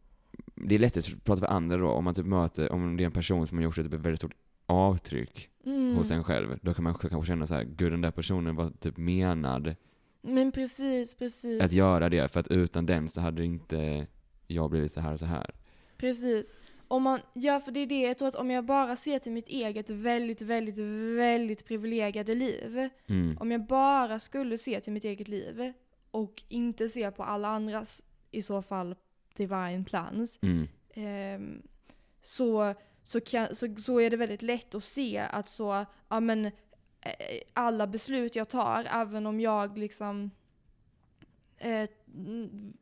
[0.55, 3.07] det är lätt att prata för andra då, om man typ möter, om det är
[3.07, 4.34] en person som har gjort ett väldigt stort
[4.66, 5.96] avtryck mm.
[5.96, 8.57] hos en själv, då kan man också kanske känna så här, gud den där personen
[8.57, 9.74] var typ menad
[10.22, 11.62] Men precis, precis.
[11.62, 14.06] att göra det, för att utan den så hade inte
[14.46, 15.54] jag blivit så här och så här.
[15.96, 16.58] Precis.
[16.88, 19.32] Om man, ja, för det är det jag tror att om jag bara ser till
[19.32, 20.78] mitt eget väldigt, väldigt,
[21.18, 22.88] väldigt privilegierade liv.
[23.06, 23.36] Mm.
[23.40, 25.72] Om jag bara skulle se till mitt eget liv
[26.10, 28.94] och inte se på alla andras, i så fall,
[29.36, 30.38] divine plans.
[30.42, 30.68] Mm.
[30.94, 31.62] ehm,
[32.22, 36.44] så, så, kan, så, så är det väldigt lätt att se att så, ja men
[36.44, 36.52] eh,
[37.55, 40.30] alla beslut jag tar, även om jag liksom
[41.59, 41.88] eh,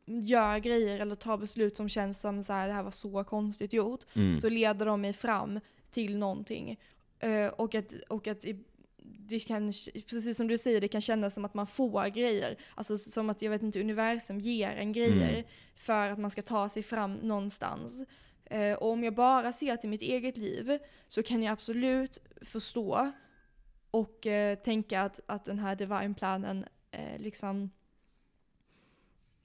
[0.05, 3.73] gör grejer eller tar beslut som känns som så här, det här var så konstigt
[3.73, 4.41] gjort, Mm.
[4.41, 5.59] så leder de mig fram
[5.91, 6.79] till någonting.
[7.19, 8.45] Eh, och att, och att
[9.03, 9.65] det kan,
[10.09, 12.55] precis som du säger, det kan kännas som att man får grejer.
[12.75, 15.43] Alltså som att, jag vet inte, universum ger en grejer Mm.
[15.75, 18.03] för att man ska ta sig fram någonstans.
[18.45, 23.11] Eh, och om jag bara ser till mitt eget liv så kan jag absolut förstå
[23.91, 27.71] och eh, tänka att, att den här divine-planen eh, liksom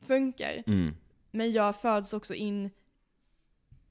[0.01, 0.63] funkar.
[0.67, 0.95] Mm.
[1.31, 2.71] Men jag föds också in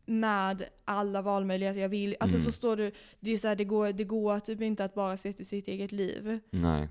[0.06, 2.16] med alla valmöjligheter jag vill.
[2.20, 2.46] Alltså Mm.
[2.46, 2.92] förstår du?
[3.20, 5.68] Det, är så här, det, går, det går typ inte att bara se till sitt
[5.68, 6.40] eget liv.
[6.50, 6.90] Nej.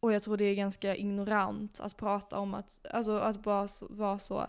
[0.00, 3.86] Och jag tror det är ganska ignorant att prata om att, alltså att bara så,
[3.90, 4.46] vara så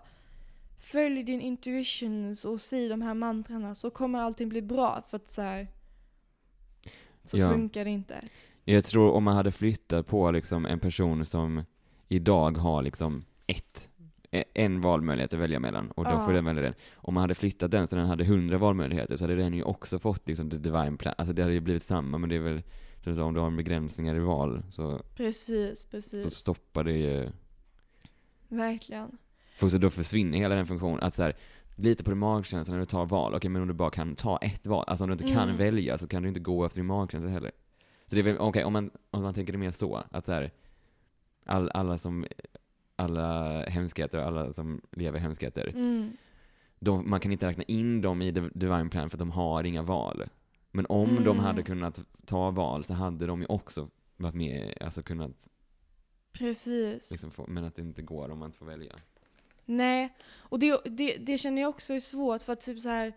[0.80, 5.04] Följ din intuition och säg de här mantrarna så kommer allting bli bra.
[5.08, 5.68] För att så här,
[7.30, 7.50] så Ja.
[7.52, 8.22] funkar det inte.
[8.64, 11.64] Jag tror om man hade flyttat på liksom en person som
[12.08, 13.90] idag har liksom ett,
[14.32, 16.26] e- en valmöjlighet att välja mellan och då Ja.
[16.26, 16.74] får den välja den.
[16.96, 20.00] Om man hade flyttat den så den hade hundra valmöjligheter så hade den ju också
[20.00, 21.14] fått liksom the divine plan.
[21.18, 22.64] Alltså det hade ju blivit samma men det är väl,
[23.04, 26.34] som du sa, om du har begränsningar i val så, Precis, så precis.
[26.36, 27.30] stoppar det ju,
[28.48, 29.18] Verkligen.
[29.58, 31.00] för så då försvinner hela den funktionen.
[31.00, 31.36] Att så här,
[31.78, 33.36] lita på din magkänsla när du tar val.
[33.36, 35.58] Okej, men om du bara kan ta ett val, alltså om du inte kan Mm.
[35.58, 37.52] välja så kan du inte gå efter din magkänsla heller.
[38.06, 40.32] Så det är väl, okej, om, man, om man tänker det mer så, att så
[40.32, 40.52] här,
[41.46, 42.26] all, alla som,
[42.96, 46.12] alla hemskheter, alla som lever hemskheter, Mm.
[46.80, 49.82] de, man kan inte räkna in dem i divine plan för att de har inga
[49.82, 50.24] val.
[50.72, 51.40] Men om de Mm.
[51.40, 55.48] hade kunnat ta val så hade de ju också varit med, alltså kunnat,
[56.32, 57.12] Precis.
[57.12, 58.96] liksom få, men att det inte går om man inte får välja.
[59.70, 63.14] Nej, och det, det, det känner jag också är svårt för att typ så här,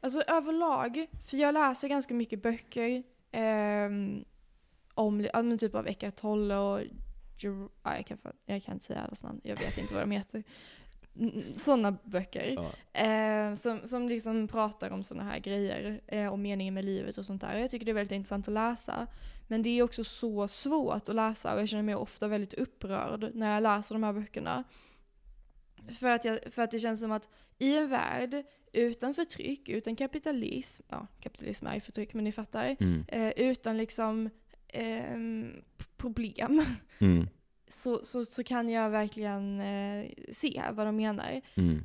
[0.00, 4.24] alltså överlag, för jag läser ganska mycket böcker ehm,
[4.94, 6.80] om, men typ av Eckart Tolle och,
[7.82, 10.44] ja, jag, kan, jag kan inte säga allas namn, jag vet inte vad de heter.
[11.56, 12.56] Sådana böcker.
[12.92, 13.00] Ja.
[13.02, 17.26] Eh, som, som liksom pratar om sådana här grejer, eh, om meningen med livet och
[17.26, 17.58] sånt där.
[17.58, 19.06] Jag tycker det är väldigt intressant att läsa.
[19.46, 23.30] Men det är också så svårt att läsa och jag känner mig ofta väldigt upprörd
[23.34, 24.64] när jag läser de här böckerna.
[25.88, 27.28] För att, jag, för att det känns som att
[27.58, 32.76] i en värld utan förtryck, utan kapitalism, ja kapitalism är ju förtryck men ni fattar,
[32.80, 33.04] Mm.
[33.08, 34.30] eh, utan liksom
[35.78, 36.64] p- problem,
[36.98, 37.26] Mm.
[37.68, 41.40] så, så, så kan jag verkligen eh, se vad de menar.
[41.54, 41.84] Mm.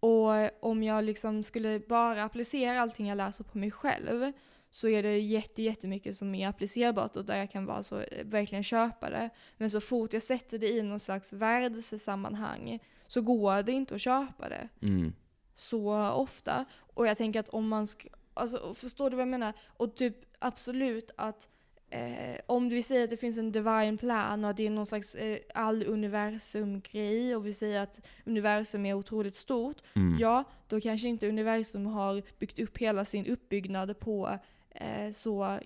[0.00, 4.32] Och om jag liksom skulle bara applicera allting jag läser på mig själv
[4.70, 8.24] så är det jätte, jättemycket som är applicerbart och där jag kan vara så, eh,
[8.24, 9.30] verkligen köpa det.
[9.56, 12.78] Men så fort jag sätter det i någon slags världssammanhang
[13.10, 15.12] så går det inte att köpa det Mm.
[15.54, 16.64] så ofta.
[16.94, 19.52] Och jag tänker att om man ska, alltså förstår du vad jag menar?
[19.66, 21.48] Och typ absolut att
[21.90, 24.86] eh, om vi säger att det finns en divine plan och att det är någon
[24.86, 30.18] slags eh, all universum-grej och vi säger att universum är otroligt stort, Mm.
[30.20, 34.38] ja, då kanske inte universum har byggt upp hela sin uppbyggnad på
[34.70, 35.58] eh, så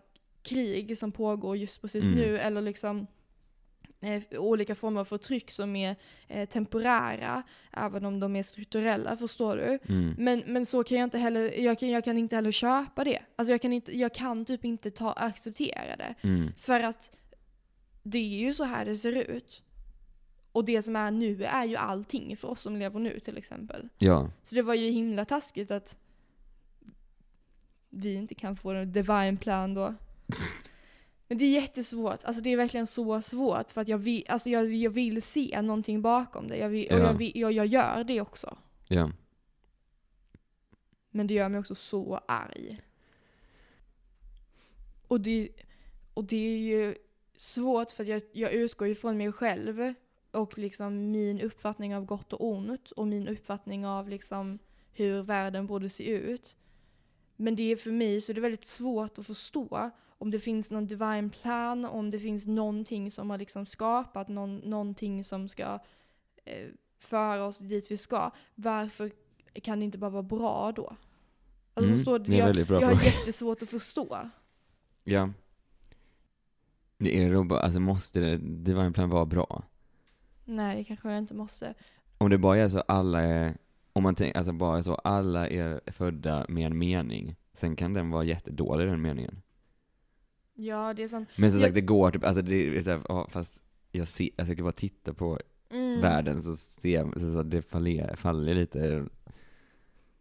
[0.42, 2.18] krig som pågår just precis Mm.
[2.18, 3.06] nu, eller liksom
[4.38, 5.96] olika former av förtryck som är
[6.28, 7.42] eh, temporära,
[7.72, 9.78] även om de är strukturella, förstår du?
[9.94, 10.14] Mm.
[10.18, 13.18] Men, men så kan jag inte heller, jag kan, jag kan inte heller köpa det.
[13.36, 16.14] Alltså jag kan, inte, jag kan typ inte ta, acceptera det.
[16.20, 16.52] Mm.
[16.58, 17.18] För att
[18.02, 19.64] det är ju så här det ser ut.
[20.52, 23.88] Och det som är nu är ju allting för oss som lever nu till exempel.
[23.98, 24.30] Ja.
[24.42, 25.96] Så det var ju himla taskigt att
[27.90, 29.94] vi inte kan få en divine plan då.
[31.28, 34.50] Men det är jättesvårt, alltså det är verkligen så svårt för att jag vill, alltså
[34.50, 36.56] jag, jag vill se någonting bakom det.
[36.56, 37.04] Jag vill, och Ja.
[37.06, 38.58] jag, vill, jag, jag gör det också.
[38.88, 39.10] Ja.
[41.10, 42.80] Men det gör mig också så arg.
[45.08, 45.48] Och det,
[46.14, 46.94] och det är ju
[47.36, 49.94] svårt för att jag, jag utgår ju från mig själv
[50.30, 54.58] och liksom min uppfattning av gott och ont och min uppfattning av liksom
[54.92, 56.56] hur världen borde se ut.
[57.36, 59.90] Men det är för mig så är det väldigt svårt att förstå
[60.24, 64.56] om det finns någon divine plan, om det finns någonting som har liksom skapat någon,
[64.56, 65.78] någonting som ska
[66.44, 66.68] eh,
[66.98, 68.30] föra oss dit vi ska.
[68.54, 69.10] Varför
[69.62, 70.96] kan det inte bara vara bra då?
[71.74, 72.24] Alltså Mm, förstår du?
[72.24, 72.92] det Jag, jag har fråga.
[73.04, 74.30] jättesvårt att förstå.
[75.04, 75.30] Ja.
[76.98, 79.62] Det är det bara, alltså måste det, Divine Plan vara bra?
[80.44, 81.74] Nej, det kanske jag inte måste.
[82.18, 83.56] Om det bara är så alla är,
[83.92, 88.10] om man tänker, alltså bara så alla är födda med en mening, sen kan den
[88.10, 89.42] vara jättedålig den meningen.
[90.54, 91.26] Ja, det är som...
[91.36, 94.28] Men som sagt, det går typ, alltså det är så här, ja, fast jag ser,
[94.38, 95.38] alltså jag kan bara titta på
[95.70, 96.00] Mm.
[96.00, 99.04] världen så ser jag, så, så det faller, faller lite.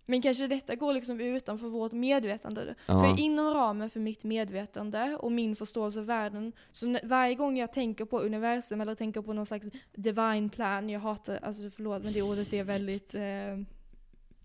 [0.05, 2.75] Men kanske detta går liksom utanför vårt medvetande.
[2.85, 2.99] Ja.
[2.99, 7.73] För inom ramen för mitt medvetande och min förståelse av världen, så varje gång jag
[7.73, 12.13] tänker på universum eller tänker på någon slags divine plan, jag hatar, alltså förlåt men
[12.13, 13.59] det ordet är väldigt, eh,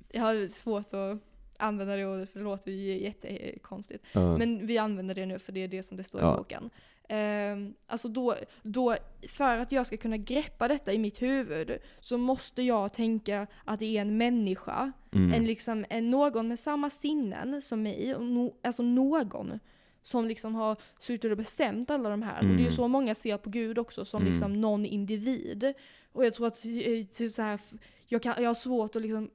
[0.08, 1.18] jag har svårt att
[1.58, 4.04] använda det ordet för det låter ju jättekonstigt.
[4.12, 4.38] Ja.
[4.38, 6.34] Men vi använder det nu för det är det som det står Ja.
[6.34, 6.70] i boken.
[7.10, 8.96] Ehm, alltså då, då,
[9.28, 13.78] för att jag ska kunna greppa detta i mitt huvud så måste jag tänka att
[13.78, 15.32] det är en människa, mm.
[15.32, 19.58] en, liksom, en någon med samma sinnen som mig, och no, alltså någon
[20.02, 22.38] som liksom har suttit och bestämt alla de här.
[22.38, 22.72] Och det är ju Mm.
[22.72, 24.32] så många ser på Gud också, som Mm.
[24.32, 25.72] liksom någon individ.
[26.12, 27.60] Och jag tror att eh, så här,
[28.06, 29.30] jag, kan, jag har svårt att liksom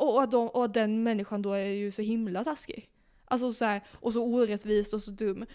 [0.00, 2.88] Och, att de, och att den människan då är ju så himla taskig.
[3.24, 5.46] Alltså så här, och så orättvist och så dum.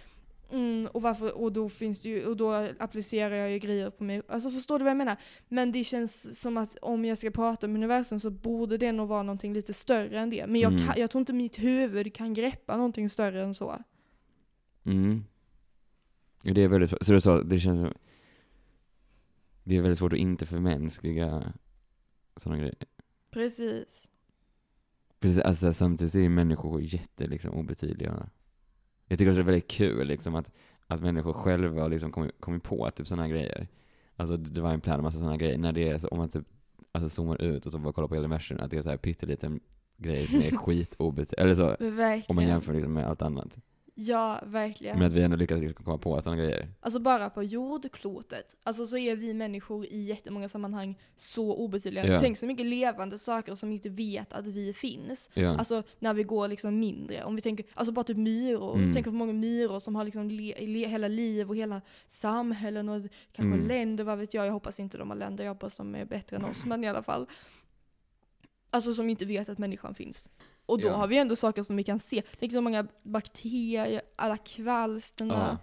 [0.51, 4.03] Mm, och, varför, och då finns det ju, och då applicerar jag ju grejer på
[4.03, 4.21] mig.
[4.27, 5.17] Alltså förstår du vad jag menar?
[5.47, 9.07] Men det känns som att om jag ska prata om universum så borde det nog
[9.07, 10.47] vara någonting lite större än det.
[10.47, 10.86] Men jag, Mm.
[10.88, 13.84] kan, jag tror inte mitt huvud kan greppa någonting större än så.
[14.86, 15.23] Mm.
[16.43, 17.93] Det är väldigt, så det, så, det känns som,
[19.63, 21.53] det är väldigt svårt att inte förmänskliga
[22.36, 22.75] sådana grejer.
[23.32, 24.09] Precis.
[25.20, 28.30] Precis, alltså samtidigt är ju människor jätte liksom obetydliga.
[29.07, 30.51] Jag tycker också det är väldigt kul liksom att,
[30.88, 33.67] att människor själva har liksom kommit, kommit på typ sådana grejer.
[34.15, 35.57] Alltså det var en plan och massa sådana grejer.
[35.57, 36.45] När det är så, om man typ,
[36.91, 38.97] alltså zoomar ut och så bara kollar på hela universum, att det är så här
[38.97, 39.59] pytteliten
[39.97, 41.65] grej som är skit obetydlig, eller så.
[41.80, 42.24] Verkligen.
[42.28, 43.57] Om man jämför liksom med allt annat.
[44.01, 44.97] Ja, verkligen.
[44.97, 46.67] Men att vi ändå lyckas liksom komma på sådana grejer.
[46.79, 52.05] Alltså bara på jordklotet, alltså så är vi människor i jättemånga sammanhang så obetydliga.
[52.07, 52.19] Ja.
[52.19, 55.29] Tänk så mycket levande saker som inte vet att vi finns.
[55.33, 55.57] Ja.
[55.57, 57.23] Alltså när vi går liksom mindre.
[57.23, 58.75] Om vi tänker, alltså bara typ myror.
[58.75, 58.93] Mm.
[58.93, 62.89] Tänk på hur många myror som har liksom le, le, hela liv och hela samhällen
[62.89, 63.67] och kanske Mm.
[63.67, 64.45] länder, vad vet jag.
[64.45, 66.87] Jag hoppas inte de har länder, jag hoppas de är bättre än oss, men i
[66.87, 67.27] alla fall.
[68.69, 70.29] Alltså som inte vet att människan finns.
[70.70, 70.93] Och då Ja.
[70.95, 72.22] har vi ändå saker som vi kan se.
[72.39, 75.59] Tänk så många bakterier, alla kvalsterna.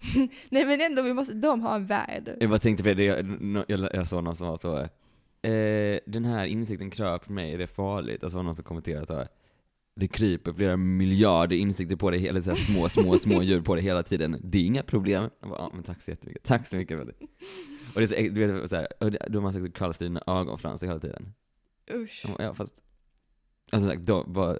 [0.00, 0.26] Ja.
[0.50, 2.36] Nej men ändå, vi måste, de har en värld.
[2.40, 4.78] Jag bara tänkte på det, jag, jag, jag såg någon som var så,
[5.48, 8.22] eh, den här insikten kröp på mig, är det farligt?
[8.22, 9.28] Och så var någon som kommenterade så här,
[9.96, 13.74] det kryper flera miljarder insikter på dig, eller så här små, små, små djur på
[13.74, 14.40] dig hela tiden.
[14.42, 15.30] Det är inga problem.
[15.40, 16.42] Jag bara, ja, men tack så jättemycket.
[16.44, 17.12] Tack så mycket för det.
[17.94, 20.04] Och det är så, du vet, så här, och det- då har man sagt kvalster
[20.04, 21.32] i dina ögonfransar hela tiden.
[21.94, 22.24] Usch.
[22.38, 22.82] Ja, fast,
[23.72, 24.58] alltså sagt, då, bara,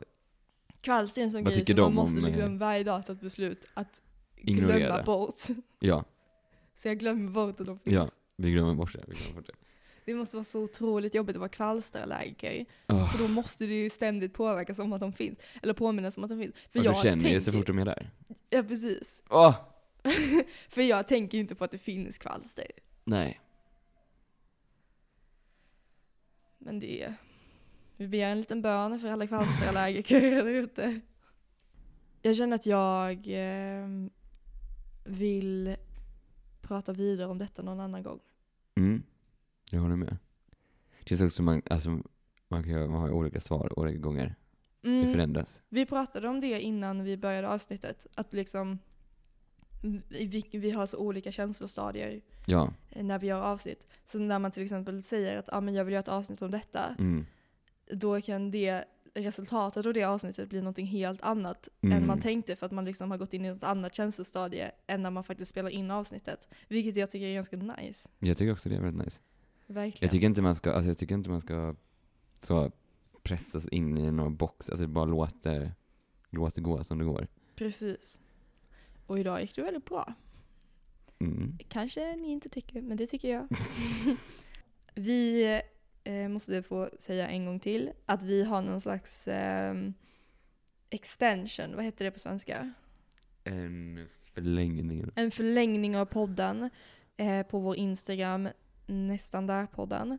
[0.80, 3.06] Kvalster är en sån Vad grej tycker som man de måste om, liksom varje dag
[3.06, 4.00] ta ett beslut att
[4.36, 5.02] glömma Ignorera.
[5.02, 5.34] bort.
[5.78, 6.04] ja,
[6.76, 7.94] Så jag glömmer bort att de finns.
[7.94, 9.04] ja, vi glömmer bort det.
[9.08, 9.52] Vi glömmer bort det.
[10.04, 12.66] Det måste vara så otroligt jobbigt att vara kvalsterallergiker.
[12.88, 15.38] Oh, För då måste du ju ständigt påverkas om att de finns.
[15.62, 16.54] Eller påminnas om att de finns.
[16.72, 18.10] För och jag du känner ju så fort de är där.
[18.50, 19.20] Ja precis.
[19.30, 19.54] Åh!
[20.68, 22.66] För jag tänker ju inte på att det finns kvalster.
[23.04, 23.40] Nej.
[26.58, 27.14] Men det är...
[27.96, 31.00] Vi ber en liten bön för alla kvalsterallergiker där ute.
[32.22, 33.88] Jag känner att jag eh,
[35.04, 35.76] vill
[36.60, 38.20] prata vidare om detta någon annan gång.
[38.74, 39.02] Mm.
[39.70, 40.16] Jag håller med.
[41.00, 41.90] Det känns också som man, alltså,
[42.48, 44.34] man, kan, man har olika svar olika gånger.
[44.80, 45.12] Det Mm.
[45.12, 45.62] förändras.
[45.68, 48.06] Vi pratade om det innan vi började avsnittet.
[48.14, 48.78] Att liksom
[50.08, 52.72] vi, vi har så olika känslostadier Ja.
[52.96, 53.86] när vi gör avsnitt.
[54.04, 56.50] Så när man till exempel säger att ah, men jag vill göra ett avsnitt om
[56.50, 57.26] detta, Mm.
[57.90, 58.84] Då kan det
[59.14, 61.96] resultatet av det avsnittet bli någonting helt annat Mm.
[61.98, 65.02] än man tänkte för att man liksom har gått in i ett annat känslostadie än
[65.02, 66.48] när man faktiskt spelar in avsnittet.
[66.68, 68.08] Vilket jag tycker är ganska nice.
[68.18, 69.20] Jag tycker också det är väldigt nice.
[69.66, 70.06] Verkligen.
[70.06, 71.74] Jag tycker inte man ska, alltså jag tycker inte man ska
[72.38, 72.70] så
[73.22, 75.72] pressas in i någon box, alltså bara låt det,
[76.30, 77.28] låt det gå som det går.
[77.54, 78.20] Precis.
[79.06, 80.14] Och idag gick det väldigt bra.
[81.18, 81.58] Mm.
[81.68, 83.48] Kanske ni inte tycker, men det tycker jag.
[84.94, 85.60] vi
[86.06, 89.94] eh, måste få säga en gång till att vi har någon slags ehm,
[90.90, 92.72] extension, vad heter det på svenska?
[93.44, 95.10] En förlängning.
[95.14, 96.70] En förlängning av podden
[97.16, 98.48] eh, på vår Instagram,
[98.86, 100.18] nästan där podden.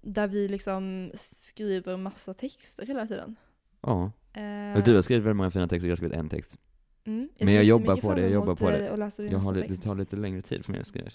[0.00, 3.36] Där vi liksom skriver massa texter hela tiden.
[3.80, 4.12] Ja.
[4.32, 6.58] Eh, Du har skrivit väldigt många fina texter, jag har skrivit en text.
[7.04, 8.88] mm, men ser jag jobbar på det, jag jobbar på det.
[8.88, 11.10] eh, din Jag har, det tar lite längre tid för mig att skriva.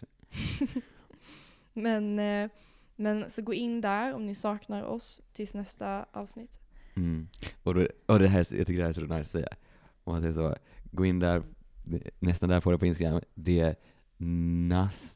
[1.74, 2.50] Men, eh,
[3.00, 6.60] men så gå in där om ni saknar oss tills nästa avsnitt.
[6.96, 7.28] Mm.
[7.64, 9.48] Och, då, och det här, jag tycker det här är så nice att säga.
[10.04, 10.56] Om man säger så,
[10.92, 11.44] gå in där,
[12.20, 13.76] nästan där på det på Instagram, det är
[14.68, 15.16] nas,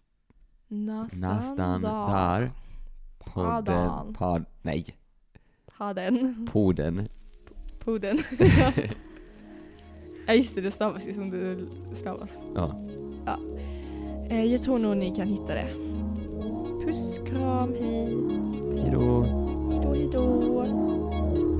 [0.67, 2.39] Nästan, nästan där.
[2.39, 2.51] där.
[3.19, 4.85] Podden, pod, nej,
[5.77, 6.47] Podden.
[6.51, 7.07] podden.
[7.79, 8.19] Podden.
[10.27, 12.37] ja just det, det stavas ju som det stavas.
[12.55, 12.79] Ja.
[14.29, 15.92] Eh, jag tror nog ni kan hitta det.
[16.85, 18.07] Puss, kram, hej.
[18.81, 19.21] Hejdå.
[19.69, 21.52] Hejdå, hejdå.